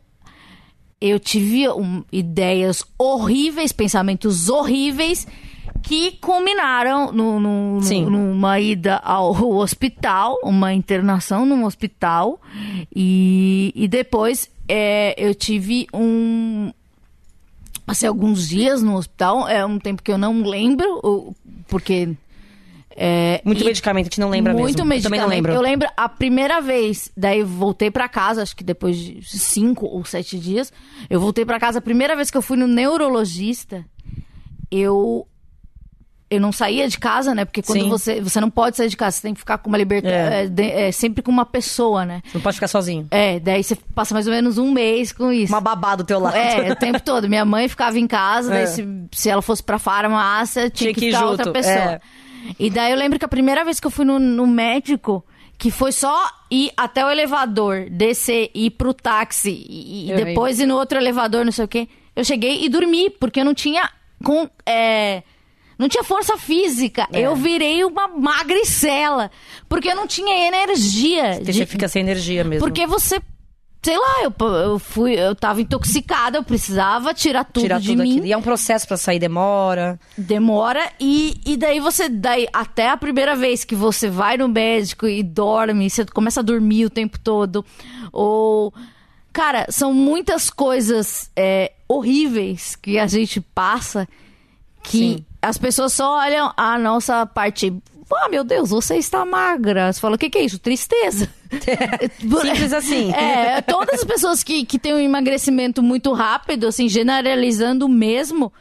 [1.00, 5.28] eu tive um, ideias horríveis, pensamentos horríveis
[5.82, 12.40] que culminaram no, no- no- numa ida ao hospital, uma internação num hospital
[12.96, 16.72] e, e depois é, eu tive um
[17.86, 21.36] passei alguns dias no hospital, é um tempo que eu não lembro,
[21.68, 22.16] porque
[22.96, 24.82] é, Muito medicamento, a gente não lembra muito mesmo.
[24.82, 25.22] Eu medicamento.
[25.22, 25.52] também não lembro.
[25.52, 30.06] Eu lembro a primeira vez, daí voltei pra casa, acho que depois de cinco ou
[30.06, 30.72] sete dias,
[31.10, 31.80] eu voltei pra casa.
[31.80, 33.84] A primeira vez que eu fui no neurologista,
[34.70, 35.28] eu
[36.36, 37.46] eu não saía de casa, né?
[37.46, 37.90] Porque quando Sim.
[37.90, 40.88] você você não pode sair de casa, você tem que ficar com uma liberdade, É.
[40.88, 42.22] é, sempre com uma pessoa, né?
[42.26, 43.08] Você não pode ficar sozinho.
[43.12, 45.52] É, daí você passa mais ou menos um mês com isso.
[45.54, 46.36] Uma babá do teu lado.
[46.36, 47.28] É, o tempo todo.
[47.30, 48.58] Minha mãe ficava em casa, É.
[48.58, 51.52] daí se, se ela fosse pra farmácia, tinha, Tinha que que ir ficar junto, outra
[51.52, 51.74] pessoa.
[51.76, 52.02] é.
[52.60, 55.24] E daí eu lembro que a primeira vez que eu fui no, no médico,
[55.58, 60.66] que foi só ir até o elevador, descer, ir pro táxi e, Eu depois ir
[60.66, 61.88] no outro elevador, não sei o quê.
[62.16, 63.90] Eu cheguei e dormi, porque eu não tinha
[64.24, 65.24] com é,
[65.78, 67.08] não tinha força física.
[67.12, 67.22] É.
[67.22, 69.30] Eu virei uma magricela,
[69.68, 71.36] porque eu não tinha energia.
[71.44, 72.66] Você de- fica sem energia mesmo.
[72.66, 73.22] porque você
[73.86, 78.02] Sei lá, eu, eu fui, eu tava intoxicada, eu precisava tirar tudo Tirar de tudo
[78.02, 78.12] mim.
[78.12, 78.26] aquilo.
[78.28, 80.00] E é um processo pra sair, demora.
[80.18, 85.06] Demora e, e daí você daí até a primeira vez que você vai no médico
[85.06, 87.66] e dorme, você começa a dormir o tempo todo
[88.14, 88.74] ou
[89.34, 94.08] cara, são muitas coisas é, horríveis que a gente passa
[94.82, 95.26] que Sim.
[95.44, 97.74] As pessoas só olham a nossa parte
[98.16, 99.92] ah, meu Deus, você está magra.
[99.92, 100.60] Você fala, o que, que é isso?
[100.60, 101.28] Tristeza.
[102.20, 103.12] Simples assim.
[103.12, 108.52] É, todas as pessoas que, que têm um emagrecimento muito rápido, assim, generalizando mesmo,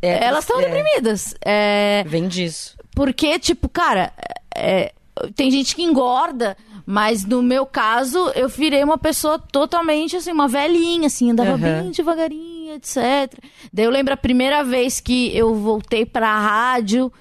[0.00, 0.64] É, elas estão é.
[0.64, 1.34] deprimidas.
[1.44, 2.76] É, Vem disso.
[2.94, 4.12] porque, tipo, cara,
[4.54, 4.92] é,
[5.34, 6.56] tem gente que engorda,
[6.86, 11.82] mas no meu caso, eu virei uma pessoa totalmente, assim, uma velhinha, assim, andava Aham.
[11.82, 13.38] bem devagarinho, etc.
[13.72, 17.12] Daí eu lembro a primeira vez que eu voltei pra rádio.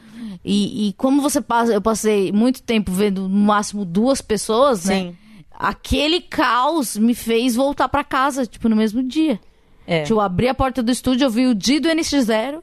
[0.46, 4.96] E, e como você passa, eu passei muito tempo vendo no máximo duas pessoas, né?
[5.00, 5.18] Sim.
[5.52, 9.40] Aquele caos me fez voltar pra casa, tipo, no mesmo dia.
[9.86, 10.04] É.
[10.04, 12.62] Tipo, eu abri a porta do estúdio, eu vi o Di do NX0.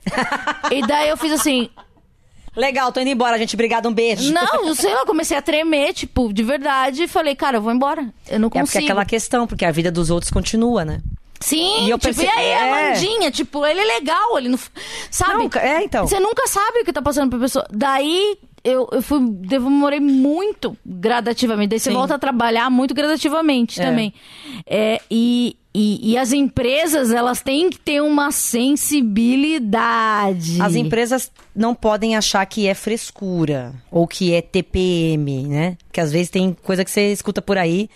[0.72, 1.68] e daí eu fiz assim,
[2.57, 3.55] Legal, tô indo embora, gente.
[3.55, 4.32] Obrigada, um beijo.
[4.32, 8.12] não, sei lá, comecei a tremer, tipo, de verdade, e falei, cara, eu vou embora.
[8.28, 8.84] Eu não É porque é consigo.
[8.84, 11.01] aquela questão, porque a vida dos outros continua, né?
[11.41, 12.68] Sim, E eu tipo, perce- e aí, é.
[12.91, 14.59] Amandinha, tipo, ele é legal, ele não.
[15.11, 15.49] Sabe?
[15.55, 16.07] Não, é, então.
[16.07, 17.64] Você nunca sabe o que tá passando pra pessoa.
[17.70, 21.68] Daí eu, eu fui, demorei muito gradativamente.
[21.70, 21.97] Daí você Sim.
[21.97, 23.84] volta a trabalhar muito gradativamente É.
[23.84, 24.12] também.
[24.66, 28.32] É, e, e, e as empresas, elas têm que ter uma
[29.39, 30.61] sensibilidade.
[30.61, 35.76] As empresas não podem achar que é frescura ou que é TPM, né?
[35.86, 37.89] Porque às vezes tem coisa que você escuta por aí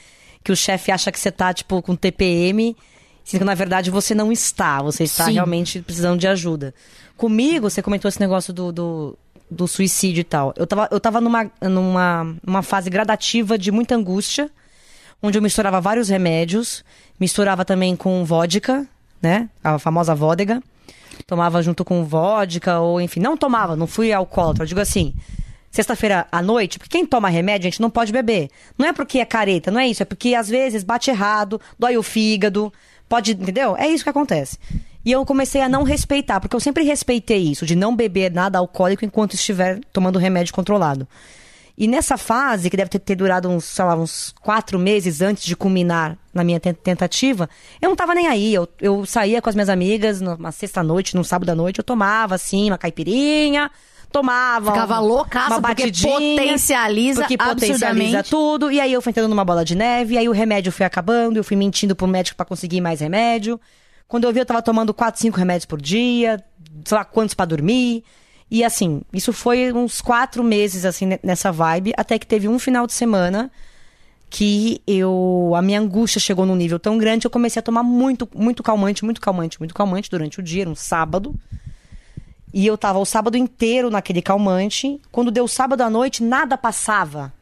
[0.45, 2.77] que o chefe acha que você tá, tipo, com TPM,
[3.25, 4.83] sendo que na verdade você não está.
[4.83, 5.33] Você está Sim.
[5.33, 6.75] realmente precisando de ajuda.
[7.17, 9.19] Comigo, você comentou esse negócio do, do,
[9.51, 10.53] do suicídio e tal.
[10.57, 14.51] Eu tava, eu tava numa, numa, numa fase gradativa de muita angústia,
[15.23, 16.85] onde eu misturava vários remédios,
[17.19, 18.87] misturava também com vodka,
[19.21, 19.49] né?
[19.63, 20.63] A famosa vodega.
[21.27, 24.65] Tomava junto com vodka, ou enfim, não tomava, não fui alcoólatra.
[24.65, 25.15] Eu digo assim,
[25.71, 28.51] sexta-feira à noite, porque quem toma remédio, a gente não pode beber.
[28.77, 31.97] Não é porque é careta, não é isso, é porque às vezes bate errado, dói
[31.97, 32.73] o fígado,
[33.13, 33.77] pode, entendeu?
[33.77, 34.59] É isso que acontece.
[35.05, 38.59] E eu comecei a não respeitar, porque eu sempre respeitei isso, de não beber nada
[38.59, 41.07] alcoólico enquanto estiver tomando remédio controlado.
[41.77, 45.45] E nessa fase, que deve ter, ter durado uns, sei lá, uns quatro meses antes
[45.45, 47.51] de culminar na minha ten- tentativa,
[47.83, 48.55] eu não tava nem aí.
[48.55, 52.35] Eu, eu saía com as minhas amigas numa sexta-noite, num sábado à noite, eu tomava,
[52.37, 53.71] assim, uma caipirinha,
[54.13, 54.71] tomava.
[54.73, 55.91] Ficava loucaça, porque
[56.37, 58.71] potencializa porque potencializa tudo.
[58.71, 61.37] E aí eu fui entrando numa bola de neve, e aí o remédio foi acabando,
[61.39, 63.61] eu fui mentindo pro médico pra conseguir mais remédio.
[64.07, 66.45] Quando eu vi, eu tava tomando quatro, cinco remédios por dia,
[66.85, 68.05] sei lá quantos pra dormir.
[68.51, 72.59] E assim, isso foi uns quatro meses, assim, ne- nessa vibe, até que teve um
[72.59, 73.51] final de semana
[74.29, 75.53] que eu.
[75.57, 78.63] A minha angústia chegou num nível tão grande que eu comecei a tomar muito, muito
[78.63, 81.35] calmante, muito calmante, muito calmante durante o dia, era um sábado.
[82.53, 85.01] E eu tava o sábado inteiro naquele calmante.
[85.11, 87.33] Quando deu sábado à noite, nada passava.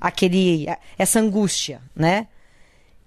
[0.00, 0.66] Aquele,
[0.98, 2.26] essa angústia, né?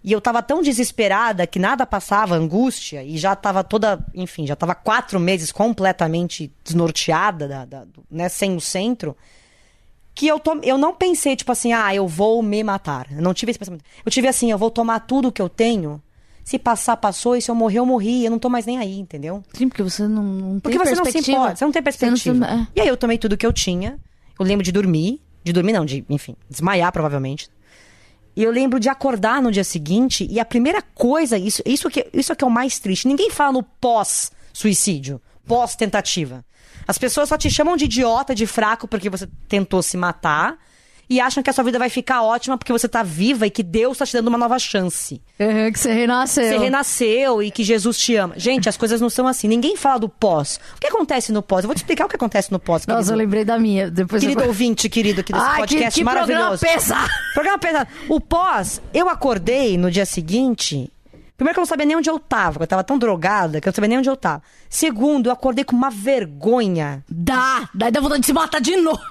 [0.03, 4.55] E eu tava tão desesperada que nada passava, angústia, e já tava toda, enfim, já
[4.55, 9.17] tava quatro meses completamente desnorteada, da, da- né, sem o centro,
[10.13, 13.07] que eu, tom, eu não pensei, tipo assim, ah, eu vou me matar.
[13.11, 13.83] Eu não tive esse pensamento.
[14.05, 15.99] Eu tive assim, eu vou tomar tudo que eu tenho,
[16.45, 18.99] se passar, passou, e se eu morrer, eu morri, eu não tô mais nem aí,
[18.99, 19.43] entendeu?
[19.51, 21.37] Sim, porque você não, não Porque tem você não se perspectiva.
[21.37, 22.17] importa, você não tem perspectiva.
[22.35, 22.67] Você não- é.
[22.75, 23.97] E aí eu tomei tudo que eu tinha.
[24.39, 25.19] Eu lembro de dormir.
[25.43, 27.49] De dormir, não, de, enfim, desmaiar provavelmente.
[28.35, 32.05] E eu lembro de acordar no dia seguinte e a primeira coisa, isso, isso, que,
[32.13, 33.07] isso é que é o mais triste.
[33.07, 36.43] Ninguém fala no pós-suicídio, pós-tentativa.
[36.87, 40.57] As pessoas só te chamam de idiota, de fraco, porque você tentou se matar.
[41.09, 43.61] E acham que a sua vida vai ficar ótima porque você tá viva e que
[43.61, 45.21] Deus tá te dando uma nova chance.
[45.37, 46.43] É, que você renasceu.
[46.43, 48.33] Você renasceu e que Jesus te ama.
[48.37, 49.47] Gente, as coisas não são assim.
[49.47, 50.59] Ninguém fala do pós.
[50.75, 51.63] O que acontece no pós?
[51.63, 53.17] Eu vou te explicar o que acontece no pós, Nossa, eu querido.
[53.17, 53.89] lembrei da minha.
[53.91, 54.47] Depois Querido eu...
[54.47, 56.65] ouvinte, querido, aqui desse Ai, que, podcast que programa maravilhoso.
[56.65, 57.09] pesado.
[57.33, 57.89] Programa pesado.
[58.09, 60.91] O pós, eu acordei no dia seguinte.
[61.37, 63.67] Primeiro que eu não sabia nem onde eu tava, que eu tava tão drogada que
[63.67, 64.41] eu não sabia nem onde eu tava.
[64.69, 67.03] Segundo, eu acordei com uma vergonha.
[67.09, 69.01] Dá, daí dá vontade de se matar de novo.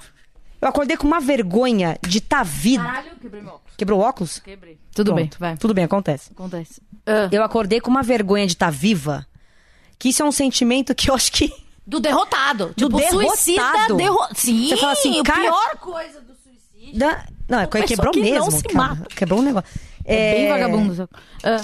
[0.64, 2.82] Eu acordei com uma vergonha de estar tá viva.
[2.82, 3.74] Caralho, quebrei meu óculos.
[3.76, 4.38] Quebrou o óculos?
[4.38, 4.78] Quebrei.
[4.94, 5.16] Tudo Pronto.
[5.20, 5.56] bem, vai.
[5.58, 6.30] Tudo bem, acontece.
[6.32, 6.80] Acontece.
[7.04, 7.28] Ah.
[7.30, 9.26] Eu acordei com uma vergonha de estar viva.
[9.98, 11.52] Que isso é um sentimento que eu acho que.
[11.86, 12.68] Do derrotado.
[12.68, 13.28] Do tipo, derrotado.
[13.28, 14.18] suicida derro...
[14.34, 16.98] Sim, Você fala assim, a cara- pior coisa do suicídio.
[16.98, 18.38] Da- Não, é, quebrou que mesmo.
[18.38, 18.78] não se cara.
[18.88, 19.06] mata.
[19.14, 19.68] Quebrou um negócio.
[20.02, 21.08] É, bem vagabundo.
[21.42, 21.62] Ah,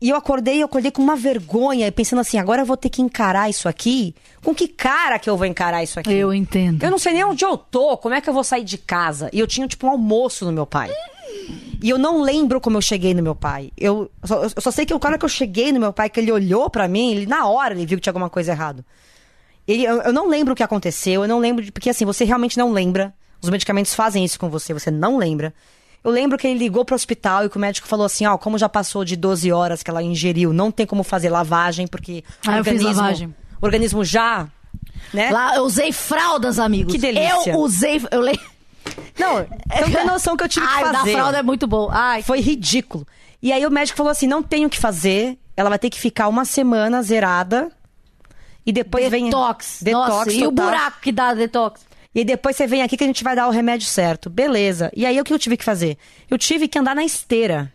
[0.00, 3.00] E eu acordei, eu acordei com uma vergonha, pensando assim, agora eu vou ter que
[3.00, 4.14] encarar isso aqui.
[4.44, 6.12] Com que cara que eu vou encarar isso aqui?
[6.12, 6.82] eu entendo.
[6.82, 9.30] Eu não sei nem onde eu tô, como é que eu vou sair de casa?
[9.32, 10.90] E eu tinha, tipo, um almoço no meu pai.
[11.82, 13.70] E eu não lembro como eu cheguei no meu pai.
[13.76, 16.20] Eu só, eu só sei que o cara que eu cheguei no meu pai, que
[16.20, 18.84] ele olhou pra mim, ele na hora ele viu que tinha alguma coisa errada.
[19.66, 22.24] Ele, eu, eu não lembro o que aconteceu, eu não lembro, de, porque assim, você
[22.24, 23.14] realmente não lembra.
[23.42, 25.54] Os medicamentos fazem isso com você, você não lembra.
[26.04, 28.56] Eu lembro que ele ligou pro hospital e que o médico falou assim, ó, como
[28.58, 32.50] já passou de 12 horas que ela ingeriu, não tem como fazer lavagem, porque o
[32.50, 33.34] Ah, eu fiz organismo, lavagem.
[33.60, 34.48] o organismo já,
[35.12, 35.30] né?
[35.30, 36.92] Lá eu usei fraldas, amigos.
[36.92, 37.50] Que delícia.
[37.52, 38.00] Eu usei.
[38.10, 38.38] Eu le...
[39.18, 41.12] Não, não tem noção que eu tive Ai, que da fazer.
[41.12, 41.88] fralda é muito bom.
[41.90, 43.06] Ai, Foi ridículo.
[43.42, 45.36] E aí o médico falou assim: não tem o que fazer.
[45.56, 47.70] Ela vai ter que ficar uma semana zerada.
[48.64, 49.24] E depois vem.
[49.26, 49.78] detox.
[49.82, 50.32] Detox.
[50.34, 51.80] E o buraco que dá detox?
[52.16, 54.30] E depois você vem aqui que a gente vai dar o remédio certo.
[54.30, 54.90] Beleza.
[54.96, 55.98] E aí o que eu tive que fazer?
[56.30, 57.70] Eu tive que andar na esteira.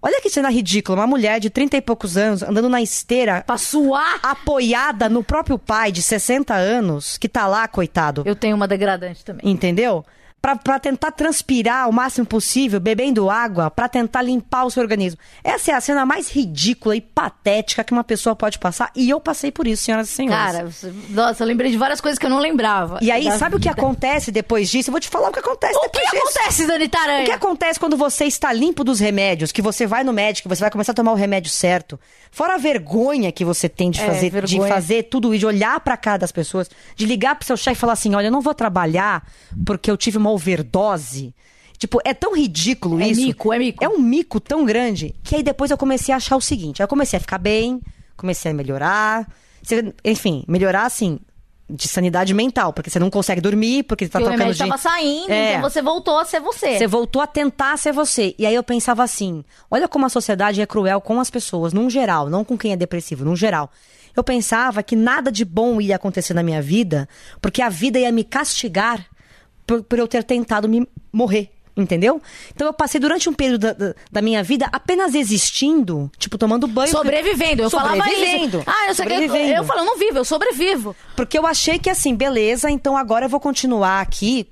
[0.00, 0.96] Olha que cena ridícula.
[0.98, 4.18] Uma mulher de 30 e poucos anos andando na esteira, Pra suar.
[4.22, 8.22] apoiada no próprio pai de 60 anos, que tá lá, coitado.
[8.24, 9.42] Eu tenho uma degradante também.
[9.48, 10.02] Entendeu?
[10.42, 15.20] Pra, pra tentar transpirar o máximo possível, bebendo água, pra tentar limpar o seu organismo.
[15.44, 18.90] Essa é a cena mais ridícula e patética que uma pessoa pode passar.
[18.96, 20.80] E eu passei por isso, senhoras e senhores.
[20.80, 22.98] Cara, nossa, eu lembrei de várias coisas que eu não lembrava.
[23.00, 23.80] e aí, sabe o que vida.
[23.80, 24.90] acontece depois disso?
[24.90, 26.38] Eu vou te falar o que acontece O que depois disso.
[26.38, 27.22] acontece, Dani Taranha?
[27.22, 30.60] O que acontece quando você está limpo dos remédios, que você vai no médico, você
[30.60, 32.00] vai começar a tomar o remédio certo?
[32.32, 34.74] Fora a vergonha que você tem de É, fazer, de vergonha.
[34.74, 37.80] fazer tudo isso, de olhar pra cara das pessoas, de ligar pro seu chefe e
[37.80, 39.22] falar assim: olha, eu não vou trabalhar
[39.64, 41.34] porque eu tive uma overdose.
[41.78, 43.20] Tipo, é tão ridículo É isso.
[43.20, 43.84] mico, é mico.
[43.84, 46.88] É um mico tão grande que aí depois eu comecei a achar o seguinte: eu
[46.88, 47.80] comecei a ficar bem,
[48.16, 49.26] comecei a melhorar.
[50.04, 51.18] Enfim, melhorar assim.
[51.70, 54.68] De sanidade mental, porque você não consegue dormir, porque você tá Porque o remédio de...
[54.68, 55.54] tava saindo, É.
[55.56, 56.76] então você voltou a ser você.
[56.76, 58.34] Você voltou a tentar ser você.
[58.38, 61.88] E aí eu pensava assim: olha como a sociedade é cruel com as pessoas, num
[61.88, 63.70] geral, não com quem é depressivo, num geral.
[64.14, 67.08] Eu pensava que nada de bom ia acontecer na minha vida,
[67.40, 69.06] porque a vida ia me castigar
[69.66, 71.50] por, por eu ter tentado me morrer.
[71.74, 72.20] Entendeu?
[72.54, 76.66] Então eu passei durante um período da, da- da minha vida apenas existindo, tipo, tomando
[76.66, 76.90] banho.
[76.90, 78.04] Sobrevivendo, eu falava isso.
[78.14, 78.62] Sobrevivendo.
[78.66, 79.52] Ah, eu sei que eu, Sobrevivendo.
[79.56, 80.94] eu falo, eu não vivo, eu sobrevivo.
[81.16, 84.48] Porque eu achei que assim, beleza, então agora eu vou continuar aqui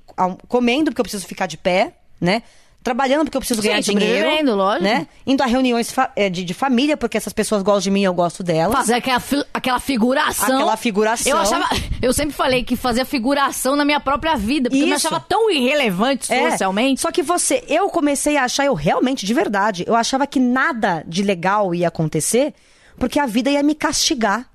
[0.47, 2.41] comendo, porque eu preciso ficar de pé, né?
[2.83, 4.15] Trabalhando porque eu preciso Sim, ganhar dinheiro.
[4.21, 4.83] sobrevivendo, lógico.
[4.83, 5.07] Né?
[5.27, 8.41] Indo a reuniões eh, de, de família, porque essas pessoas gostam de mim eu gosto
[8.41, 8.75] delas.
[8.75, 10.55] Fazer aquela, fi- aquela figuração.
[10.55, 11.31] Aquela figuração.
[11.31, 11.65] Eu achava.
[12.01, 15.05] Eu sempre falei que fazia figuração na minha própria vida, porque eu me Isso.
[15.07, 17.01] achava tão irrelevante É, socialmente.
[17.01, 21.03] Só que você, eu comecei a achar, eu realmente, de verdade, eu achava que nada
[21.07, 22.51] de legal ia acontecer,
[22.97, 24.49] porque a vida ia me castigar.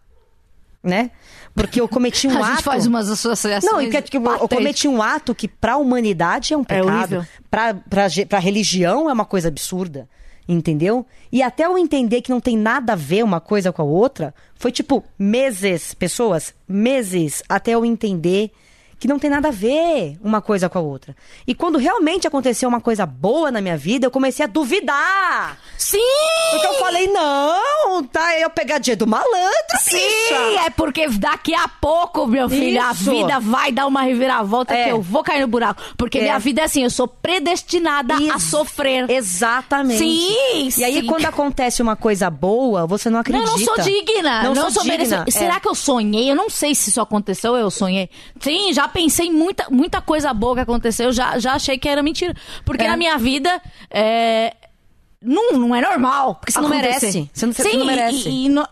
[0.83, 1.11] Né?
[1.57, 2.47] Porque eu cometi um a ato.
[2.51, 3.73] gente faz umas associações.
[3.73, 6.87] Não, que, que eu- eu cometi um ato que pra humanidade é um pecado.
[6.89, 7.27] horrível.
[7.51, 10.09] pra, pra, ge- pra religião é uma coisa absurda.
[10.49, 11.05] Entendeu?
[11.33, 14.33] E até eu entender que não tem nada a ver uma coisa com a outra,
[14.55, 18.53] foi tipo meses, pessoas, meses, até eu entender
[18.99, 21.15] que não tem nada a ver uma coisa com a outra.
[21.47, 25.59] E quando realmente aconteceu uma coisa boa na minha vida, eu comecei a duvidar.
[25.77, 25.99] Sim!
[26.53, 30.46] Porque eu falei, não, tá, é a pegadinha do malandro, Sim, bicha.
[30.67, 33.11] É porque daqui a pouco, meu filho, a Isso.
[33.11, 34.85] vida vai dar uma reviravolta É.
[34.85, 35.83] que eu vou cair no buraco.
[35.97, 36.23] Porque É.
[36.23, 39.09] minha vida é assim, eu sou predestinada a Ex- sofrer.
[39.11, 39.99] Exatamente.
[39.99, 43.47] Sim, E aí, quando acontece uma coisa boa, você não Não, acredita.
[43.49, 44.43] eu não sou digna.
[44.43, 44.99] Não, Não, sou, digna.
[44.99, 45.29] merecedora.
[45.29, 45.31] É.
[45.31, 46.31] Será que eu sonhei?
[46.31, 48.11] Eu não sei se isso aconteceu ou eu sonhei.
[48.41, 51.13] Sim, já pensei em muita, muita coisa boa que aconteceu.
[51.13, 52.35] Já, já achei que era mentira.
[52.65, 52.89] Porque É.
[52.89, 53.61] na minha vida.
[53.91, 54.55] É...
[55.23, 56.37] Não, não é normal.
[56.37, 57.29] Porque você não merece.
[57.33, 58.29] Você não- você Sim, não merece.
[58.29, 58.69] E, e no-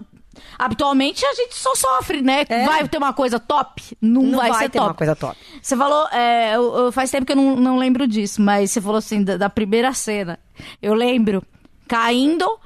[0.58, 2.44] Habitualmente a gente só sofre, né?
[2.48, 2.64] É.
[2.66, 3.96] Vai ter uma coisa top?
[4.00, 4.88] Não, Não vai, vai ser ter top.
[4.90, 5.36] uma coisa top.
[5.62, 8.80] Você falou, é, eu- eu- faz tempo que eu não, não lembro disso, mas você
[8.80, 10.38] falou assim, da, da primeira cena.
[10.82, 11.42] Eu lembro
[11.88, 12.58] caindo,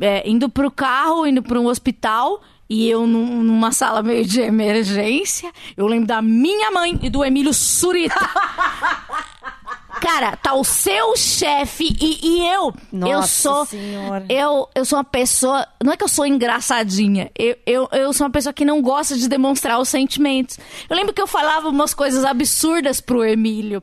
[0.00, 4.40] é, indo pro carro, indo pro um hospital, e eu num- numa sala meio de
[4.40, 5.52] emergência.
[5.76, 8.14] Eu lembro da minha mãe e do Emílio Surita.
[10.00, 12.72] Cara, tá o seu chefe e, e eu.
[12.92, 13.66] eu Nossa sou.
[13.66, 14.24] Senhora.
[14.28, 15.66] Eu, eu sou uma pessoa.
[15.82, 17.30] Não é que eu sou engraçadinha.
[17.36, 20.58] Eu, eu, eu sou uma pessoa que não gosta de demonstrar os sentimentos.
[20.88, 23.82] Eu lembro que eu falava umas coisas absurdas pro Emílio.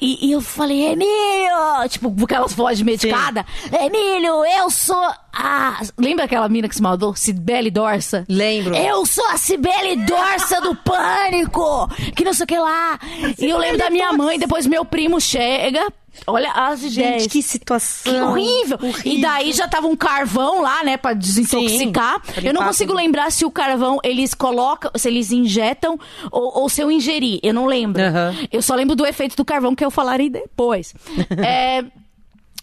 [0.00, 1.88] E, e eu falei, Emílio!
[1.88, 3.44] Tipo, com aquelas vozes medicada.
[3.72, 5.02] Emílio, eu sou
[5.32, 7.14] Ah, lembra aquela mina que se mandou?
[7.14, 8.24] Cibele Dorsa?
[8.28, 8.74] Lembro.
[8.74, 11.88] Eu sou a Cibele Dorsa do Pânico!
[12.16, 12.98] Que não sei o que lá.
[13.38, 15.20] e eu lembro da minha mãe, depois meu primo
[15.56, 15.92] chega.
[16.26, 17.22] Olha as ideias.
[17.22, 18.12] Gente, que situação.
[18.12, 18.78] Que horrível.
[19.04, 22.20] E daí já tava um carvão lá, né, pra desintoxicar.
[22.24, 23.00] Sim, eu não consigo tudo.
[23.00, 25.98] lembrar se o carvão eles colocam, se eles injetam
[26.30, 27.38] ou, ou se eu ingeri.
[27.42, 28.02] Eu não lembro.
[28.02, 28.34] Aham.
[28.50, 30.92] Eu só lembro do efeito do carvão que eu falarei depois.
[31.38, 31.84] é,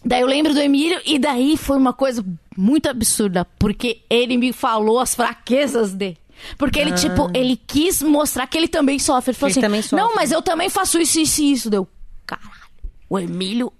[0.04, 2.24] daí eu lembro do Emílio e daí foi uma coisa
[2.56, 6.18] muito absurda, porque ele me falou as fraquezas dele.
[6.58, 9.30] Porque ele, tipo, ele quis mostrar que ele também sofre.
[9.30, 9.52] Ele falou Ah.
[9.52, 9.96] Ele assim: também sofre.
[9.96, 11.70] Não, mas eu também faço isso, isso e isso.
[11.70, 11.88] Deu,
[12.26, 12.65] caralho.
[13.08, 13.72] O Emílio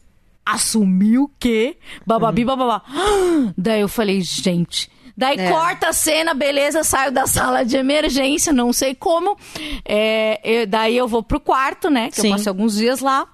[0.45, 1.77] assumiu que.
[2.07, 2.83] Bababi, bababá.
[3.57, 4.91] Daí eu falei, gente.
[5.19, 5.51] Daí É.
[5.51, 9.37] corta a cena, beleza, saio da sala de emergência, não sei como.
[9.85, 12.11] É, eu- daí eu vou pro quarto, né?
[12.11, 12.29] Que Sim.
[12.29, 13.27] eu passei alguns dias lá.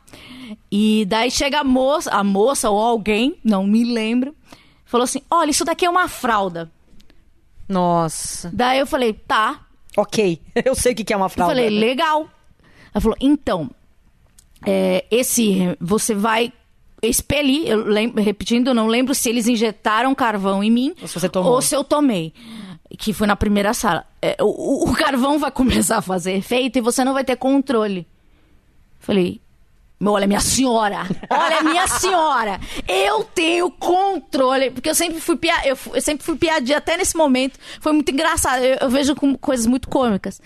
[0.70, 4.32] E daí chega a moça, a moça ou alguém, não me lembro,
[4.84, 6.70] falou assim: olha, isso daqui é uma fralda.
[7.68, 8.50] Nossa.
[8.52, 9.60] Daí eu falei, tá.
[9.96, 10.40] Ok.
[10.64, 11.54] Eu sei o que é uma Eu fralda.
[11.54, 12.28] falei, legal.
[12.94, 13.70] Ela falou, então,
[14.66, 16.52] é, esse você vai
[17.02, 21.18] expelir, eu lem- repetindo, eu não lembro se eles injetaram carvão em mim Ou se
[21.34, 22.32] ou se eu tomei.
[22.98, 24.04] Que foi na primeira sala.
[24.20, 28.06] É, o, o- carvão vai começar a fazer efeito e você não vai ter controle.
[29.00, 29.40] Falei,
[30.04, 34.70] olha, minha senhora, olha, minha senhora, eu tenho controle.
[34.70, 37.58] Porque eu sempre fui, pia, eu, eu sempre fui piadinha até nesse momento.
[37.80, 38.62] Foi muito engraçado.
[38.62, 40.40] Eu, eu vejo coisas muito cômicas.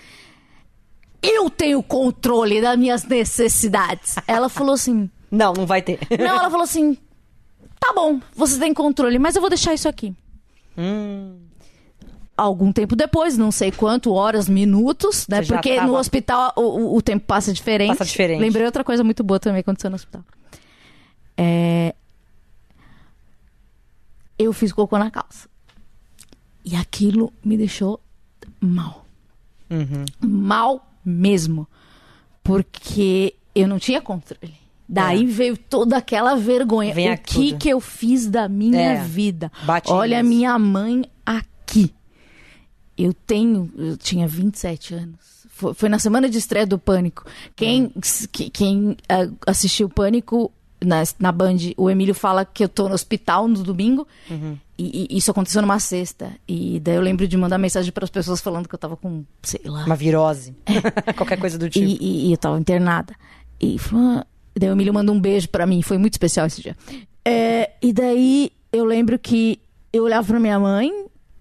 [1.29, 4.15] Eu tenho controle das minhas necessidades.
[4.27, 5.09] Ela falou assim.
[5.31, 5.99] Não, não vai ter.
[6.19, 6.97] Não, ela falou assim:
[7.79, 10.15] tá bom, você tem controle, mas eu vou deixar isso aqui.
[10.77, 11.39] Hum.
[12.35, 15.41] Algum tempo depois, não sei quanto, horas, minutos, né?
[15.41, 17.89] Você Porque tava- no hospital o, o- o tempo passa diferente.
[17.89, 18.39] Passa diferente.
[18.39, 20.23] Lembrei outra coisa muito boa também que aconteceu no hospital.
[21.35, 21.95] É...
[24.37, 25.49] Eu fiz cocô na calça.
[26.63, 27.99] E aquilo me deixou
[28.61, 29.03] mal.
[29.69, 30.05] Uhum.
[30.21, 31.67] Mal mesmo.
[32.43, 34.53] Porque eu não tinha controle.
[34.89, 36.91] Daí veio toda aquela vergonha.
[36.91, 36.93] É.
[36.93, 37.57] Vem o que tudo.
[37.57, 39.03] que eu fiz da minha É.
[39.03, 39.51] vida?
[39.63, 41.93] Bate Olha minha mãe aqui.
[42.97, 45.45] Eu tenho, eu tinha 27 anos.
[45.49, 47.25] Foi, foi na semana de estreia do Pânico.
[47.55, 47.91] Quem,
[48.31, 50.51] que- quem ah, assistiu o Pânico
[50.83, 54.07] na, na Band, o Emílio fala que eu tô no hospital no domingo.
[54.29, 54.57] Uhum.
[54.77, 56.31] E, e isso aconteceu numa sexta.
[56.47, 59.23] E daí eu lembro de mandar mensagem para as pessoas falando que eu tava com,
[59.41, 60.55] sei lá, Uma virose.
[61.17, 61.83] Qualquer coisa do tipo.
[61.85, 63.15] e, e- e eu tava internada.
[63.59, 65.81] E foi uma- daí o Emílio mandou um beijo pra mim.
[65.81, 66.75] Foi muito especial esse dia.
[67.25, 69.59] É, e daí eu lembro que
[69.91, 70.91] eu olhava pra minha mãe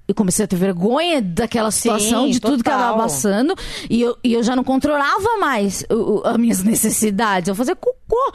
[0.09, 3.07] e comecei a ter vergonha daquela situação, de tudo que ela tava total.
[3.07, 3.55] passando.
[3.91, 7.49] E eu, e eu já não controlava mais o- o- as minhas necessidades.
[7.49, 8.33] Eu fazia cocô.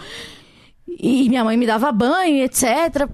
[0.99, 3.07] E minha mãe me dava banho, etc.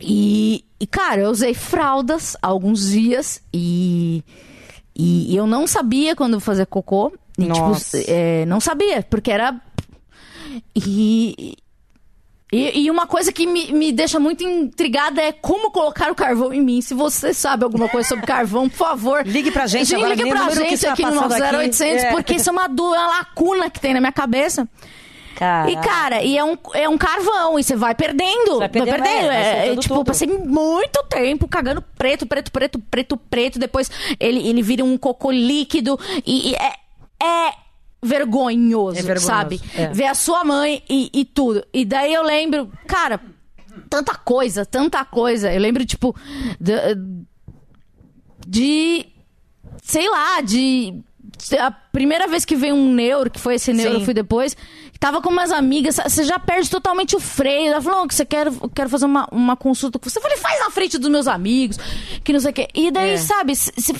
[0.00, 4.22] E, e, cara, eu usei fraldas alguns dias e,
[4.96, 7.12] e eu não sabia quando fazer cocô.
[7.38, 7.98] E, tipo, Nossa.
[8.06, 9.60] é, não sabia, porque era.
[10.74, 11.56] E,
[12.52, 16.52] e, e uma coisa que me, me deixa muito intrigada é como colocar o carvão
[16.52, 16.80] em mim.
[16.80, 19.26] Se você sabe alguma coisa sobre carvão, por favor.
[19.26, 21.56] Ligue pra gente agora, ligue pra gente aqui no passando aqui.
[21.56, 22.10] 0800, É.
[22.10, 24.66] porque isso é uma, é uma lacuna que tem na minha cabeça.
[25.38, 25.70] Cara.
[25.70, 28.58] E, cara, e é um, é um carvão, e você vai perdendo.
[28.58, 29.30] vai perdendo, perdendo.
[29.30, 30.06] é, vai É, tipo, tudo.
[30.06, 33.58] passei muito tempo cagando preto, preto, preto, preto, preto.
[33.58, 35.96] Depois ele, ele vira um cocô líquido.
[36.26, 36.72] E, e é,
[37.24, 37.52] é
[38.02, 39.60] vergonhoso, É vergonhoso, sabe?
[39.76, 39.88] é.
[39.92, 41.64] Ver a sua mãe e, e tudo.
[41.72, 43.20] E daí eu lembro, cara,
[43.88, 45.52] tanta coisa, tanta coisa.
[45.52, 46.16] Eu lembro, tipo,
[46.60, 46.72] de,
[48.46, 49.06] de
[49.82, 51.00] sei lá, de.
[51.60, 53.98] A primeira vez que veio um neuro, que foi esse neuro, Sim.
[54.00, 54.56] eu fui depois,
[55.00, 57.72] tava com umas amigas, você já perde totalmente o freio.
[57.72, 60.18] Ela falou, "Não, que você quer, eu quero fazer uma, uma consulta com você.
[60.18, 61.76] Eu falei, faz na frente dos meus amigos,
[62.24, 62.68] que não sei o quê.
[62.74, 63.16] E daí, É.
[63.16, 63.92] sabe, se, se-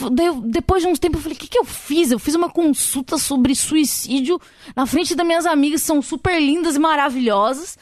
[0.46, 2.10] depois de uns tempos, eu falei, o que, que eu fiz?
[2.10, 4.40] Eu fiz uma consulta sobre suicídio
[4.74, 7.78] na frente das minhas amigas, que são super lindas e maravilhosas.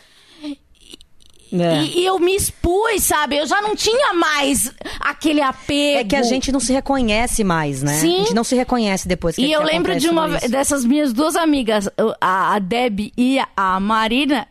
[1.53, 1.83] É.
[1.83, 3.37] E, e eu me expus, sabe?
[3.37, 6.01] Eu já não tinha mais aquele apego.
[6.01, 7.95] É que a gente não se reconhece mais, né?
[7.95, 8.17] Sim.
[8.17, 10.85] A gente não se reconhece depois que E eu que lembro acontece de uma dessas
[10.85, 11.89] minhas duas amigas,
[12.21, 14.47] a, a Deb e a Marina,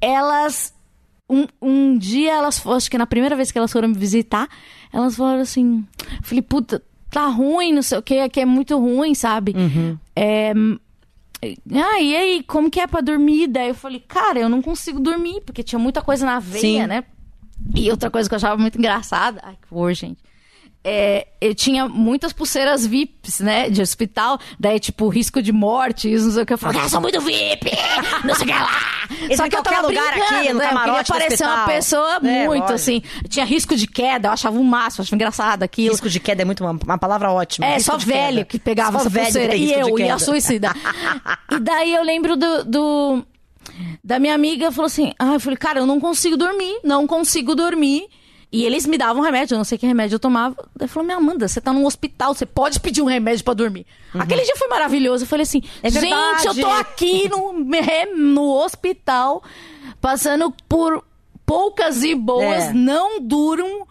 [0.00, 0.72] elas.
[1.28, 4.48] Um, um dia elas acho que na primeira vez que elas foram me visitar,
[4.92, 5.84] elas falaram assim:
[6.22, 9.54] falei, puta, tá ruim, não sei o que, aqui é muito ruim, sabe?
[9.56, 9.98] Uhum.
[10.14, 10.52] É,
[11.42, 13.46] ah, e aí, como que é pra dormir?
[13.46, 16.86] Daí eu falei, cara, eu não consigo dormir, porque tinha muita coisa na veia, Sim.
[16.86, 17.04] né?
[17.74, 20.18] E outra coisa que eu achava muito engraçada, ai, que horror, gente.
[20.82, 23.68] É, eu tinha muitas pulseiras VIPs, né?
[23.68, 24.38] De hospital.
[24.58, 26.52] Daí, tipo, risco de morte, isso, não sei o que.
[26.54, 27.70] Eu falava, ah, sou muito VIP!
[28.24, 28.80] Não sei o que lá!
[29.28, 30.68] Esse em qualquer lugar aqui, no né?
[30.68, 33.02] camarote Eu queria parecer uma pessoa É, muito, assim.
[33.28, 35.90] Tinha risco de queda, eu achava o máximo, achava engraçado aquilo.
[35.92, 37.66] Risco de queda é muito uma, uma palavra ótima.
[37.66, 38.44] É, risco só velho queda.
[38.46, 39.56] que pegava Só essa velho pulseira.
[39.56, 40.72] E eu, e a suicida.
[41.52, 43.26] e daí eu lembro do, do-
[44.02, 47.54] da minha amiga, falou assim, ah, eu falei, cara, eu não consigo dormir, não consigo
[47.54, 48.06] dormir.
[48.52, 50.56] E eles me davam remédio, eu não sei que remédio eu tomava.
[50.74, 53.86] Daí falou, minha Amanda, você tá num hospital, você pode pedir um remédio pra dormir.
[54.12, 55.22] Aquele dia foi maravilhoso.
[55.22, 55.70] Eu falei assim, Uhum.
[55.84, 56.46] É gente, verdade.
[56.48, 57.52] eu tô aqui no,
[58.16, 59.42] no hospital,
[60.00, 61.04] passando por
[61.46, 62.72] poucas e boas, É.
[62.72, 63.86] não durmo.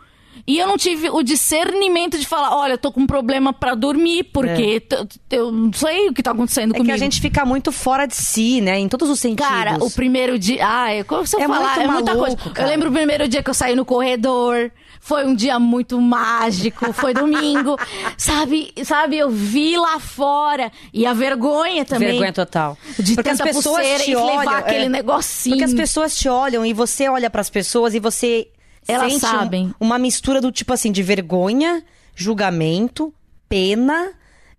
[0.47, 3.75] E eu não tive o discernimento de falar, olha, eu tô com um problema pra
[3.75, 4.95] dormir, porque t-
[5.31, 6.85] eu não sei o que tá acontecendo É comigo.
[6.85, 8.79] que a gente fica muito fora de si, né?
[8.79, 9.47] Em todos os sentidos.
[9.47, 10.59] Cara, o primeiro dia.
[10.67, 12.49] Ah, é, como se eu É falar, muito é muita maluco, coisa.
[12.53, 12.67] cara.
[12.67, 14.71] Eu lembro o primeiro dia que eu saí no corredor.
[15.01, 17.77] Foi um dia muito mágico, foi domingo.
[18.17, 20.69] sabe, sabe, eu vi lá fora.
[20.93, 22.09] E a vergonha também.
[22.09, 22.77] Vergonha total.
[22.99, 24.89] De Porque as tanta pessoas pulseira te e levar olham, aquele é.
[24.89, 25.55] negocinho.
[25.55, 28.49] Porque as pessoas te olham e você olha pras pessoas e você
[28.91, 29.75] Elas sente um- sabem.
[29.79, 31.83] uma mistura do tipo assim de vergonha,
[32.15, 33.13] julgamento,
[33.47, 34.11] pena,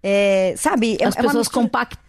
[0.03, 0.97] é, sabe?
[1.01, 2.01] É- As é pessoas mistura- compactuam.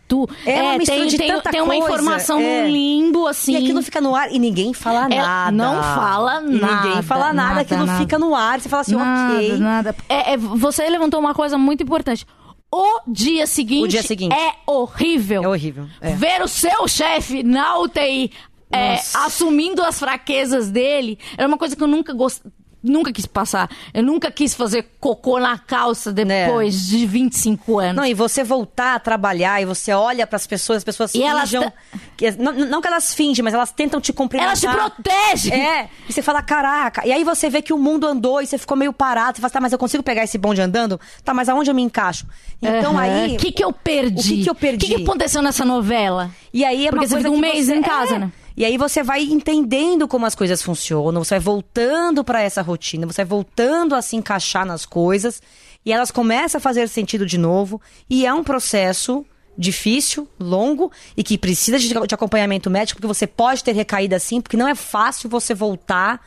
[0.46, 2.64] É uma mistura tem, de tem, tanta tem uma coisa, informação é.
[2.64, 3.54] no limbo, assim.
[3.54, 5.52] E aquilo fica no ar e ninguém fala É, nada.
[5.52, 8.00] não fala E Ninguém nada, fala nada, nada, aquilo nada.
[8.00, 8.60] fica no ar.
[8.60, 9.58] Você fala assim, nada, ok.
[9.58, 9.96] nada.
[10.10, 12.26] É, é, você levantou uma coisa muito importante.
[12.74, 14.34] O dia seguinte, O dia seguinte.
[14.36, 15.44] é horrível.
[15.44, 15.88] É horrível.
[16.02, 16.14] é.
[16.14, 18.32] Ver o seu chefe na UTI
[18.72, 22.52] é, assumindo as fraquezas dele era uma coisa que eu nunca gostei.
[22.84, 23.70] Nunca quis passar.
[23.94, 27.92] Eu nunca quis fazer cocô na calça depois de 25 anos.
[27.92, 27.94] É.
[27.94, 31.52] Não, e você voltar a trabalhar e você olha pras pessoas, as pessoas E elas
[31.52, 31.72] fingem.
[32.18, 34.48] que- não, não que elas fingem, mas elas tentam te cumprimentar.
[34.50, 35.54] Elas te protegem.
[35.54, 37.06] É, e você fala, caraca.
[37.08, 39.38] E aí você vê que o mundo andou e você ficou meio parado.
[39.38, 41.00] Você fala, tá, mas eu consigo pegar esse bonde andando?
[41.24, 42.26] Tá, mas aonde eu me encaixo?
[42.60, 43.00] Então Aham.
[43.02, 43.36] aí.
[43.36, 44.34] O que, que eu perdi?
[44.34, 44.86] O que que eu perdi?
[44.86, 46.32] O que, que aconteceu nessa novela?
[46.52, 48.20] E aí é Porque uma você coisa fica um mês você- em casa, é.
[48.20, 48.32] né?
[48.56, 53.08] E aí você vai entendendo como as coisas funcionam, você vai voltando pra essa rotina,
[53.08, 55.42] você vai voltando a se encaixar nas coisas
[55.86, 57.82] e elas começam a fazer sentido de novo.
[58.10, 59.26] E é um processo
[59.58, 64.42] difícil, longo e que precisa de, de acompanhamento médico, porque você pode ter recaída assim,
[64.42, 66.20] porque não é fácil você voltar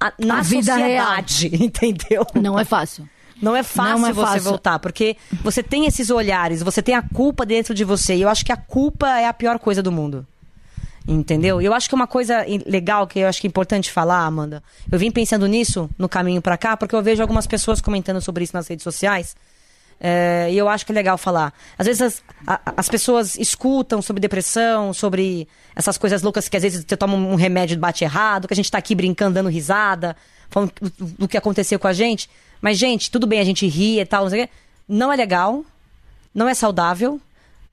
[0.00, 2.26] a- na A vida sociedade, entendeu?
[2.34, 3.08] Não é fácil.
[3.40, 4.42] Não é fácil Não é você fácil.
[4.42, 8.14] voltar, porque você tem esses olhares, você tem a culpa dentro de você.
[8.14, 10.24] E eu acho que a culpa é a pior coisa do mundo.
[11.06, 11.60] Entendeu?
[11.60, 14.62] E eu acho que uma coisa legal que eu acho que é importante falar, Amanda.
[14.90, 18.44] Eu vim pensando nisso no caminho pra cá, porque eu vejo algumas pessoas comentando sobre
[18.44, 19.34] isso nas redes sociais.
[20.04, 21.52] É, e eu acho que é legal falar.
[21.78, 25.46] Às vezes as, a- as pessoas escutam sobre depressão, sobre
[25.76, 28.56] essas coisas loucas que às vezes você toma um remédio e bate errado, que a
[28.56, 30.16] gente tá aqui brincando, dando risada,
[30.50, 32.28] falando do, do que aconteceu com a gente.
[32.60, 34.52] Mas, gente, tudo bem, a gente ri e tal, não sei o quê.
[34.88, 35.64] Não é legal,
[36.34, 37.20] não é saudável,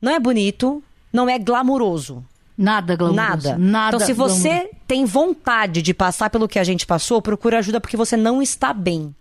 [0.02, 2.24] não é bonito, não é glamuroso.
[2.60, 3.48] Nada glamouroso.
[3.48, 3.58] Nada.
[3.58, 7.80] Nada Então, se você tem vontade de passar pelo que a gente passou, procura ajuda
[7.80, 9.16] porque você não está bem.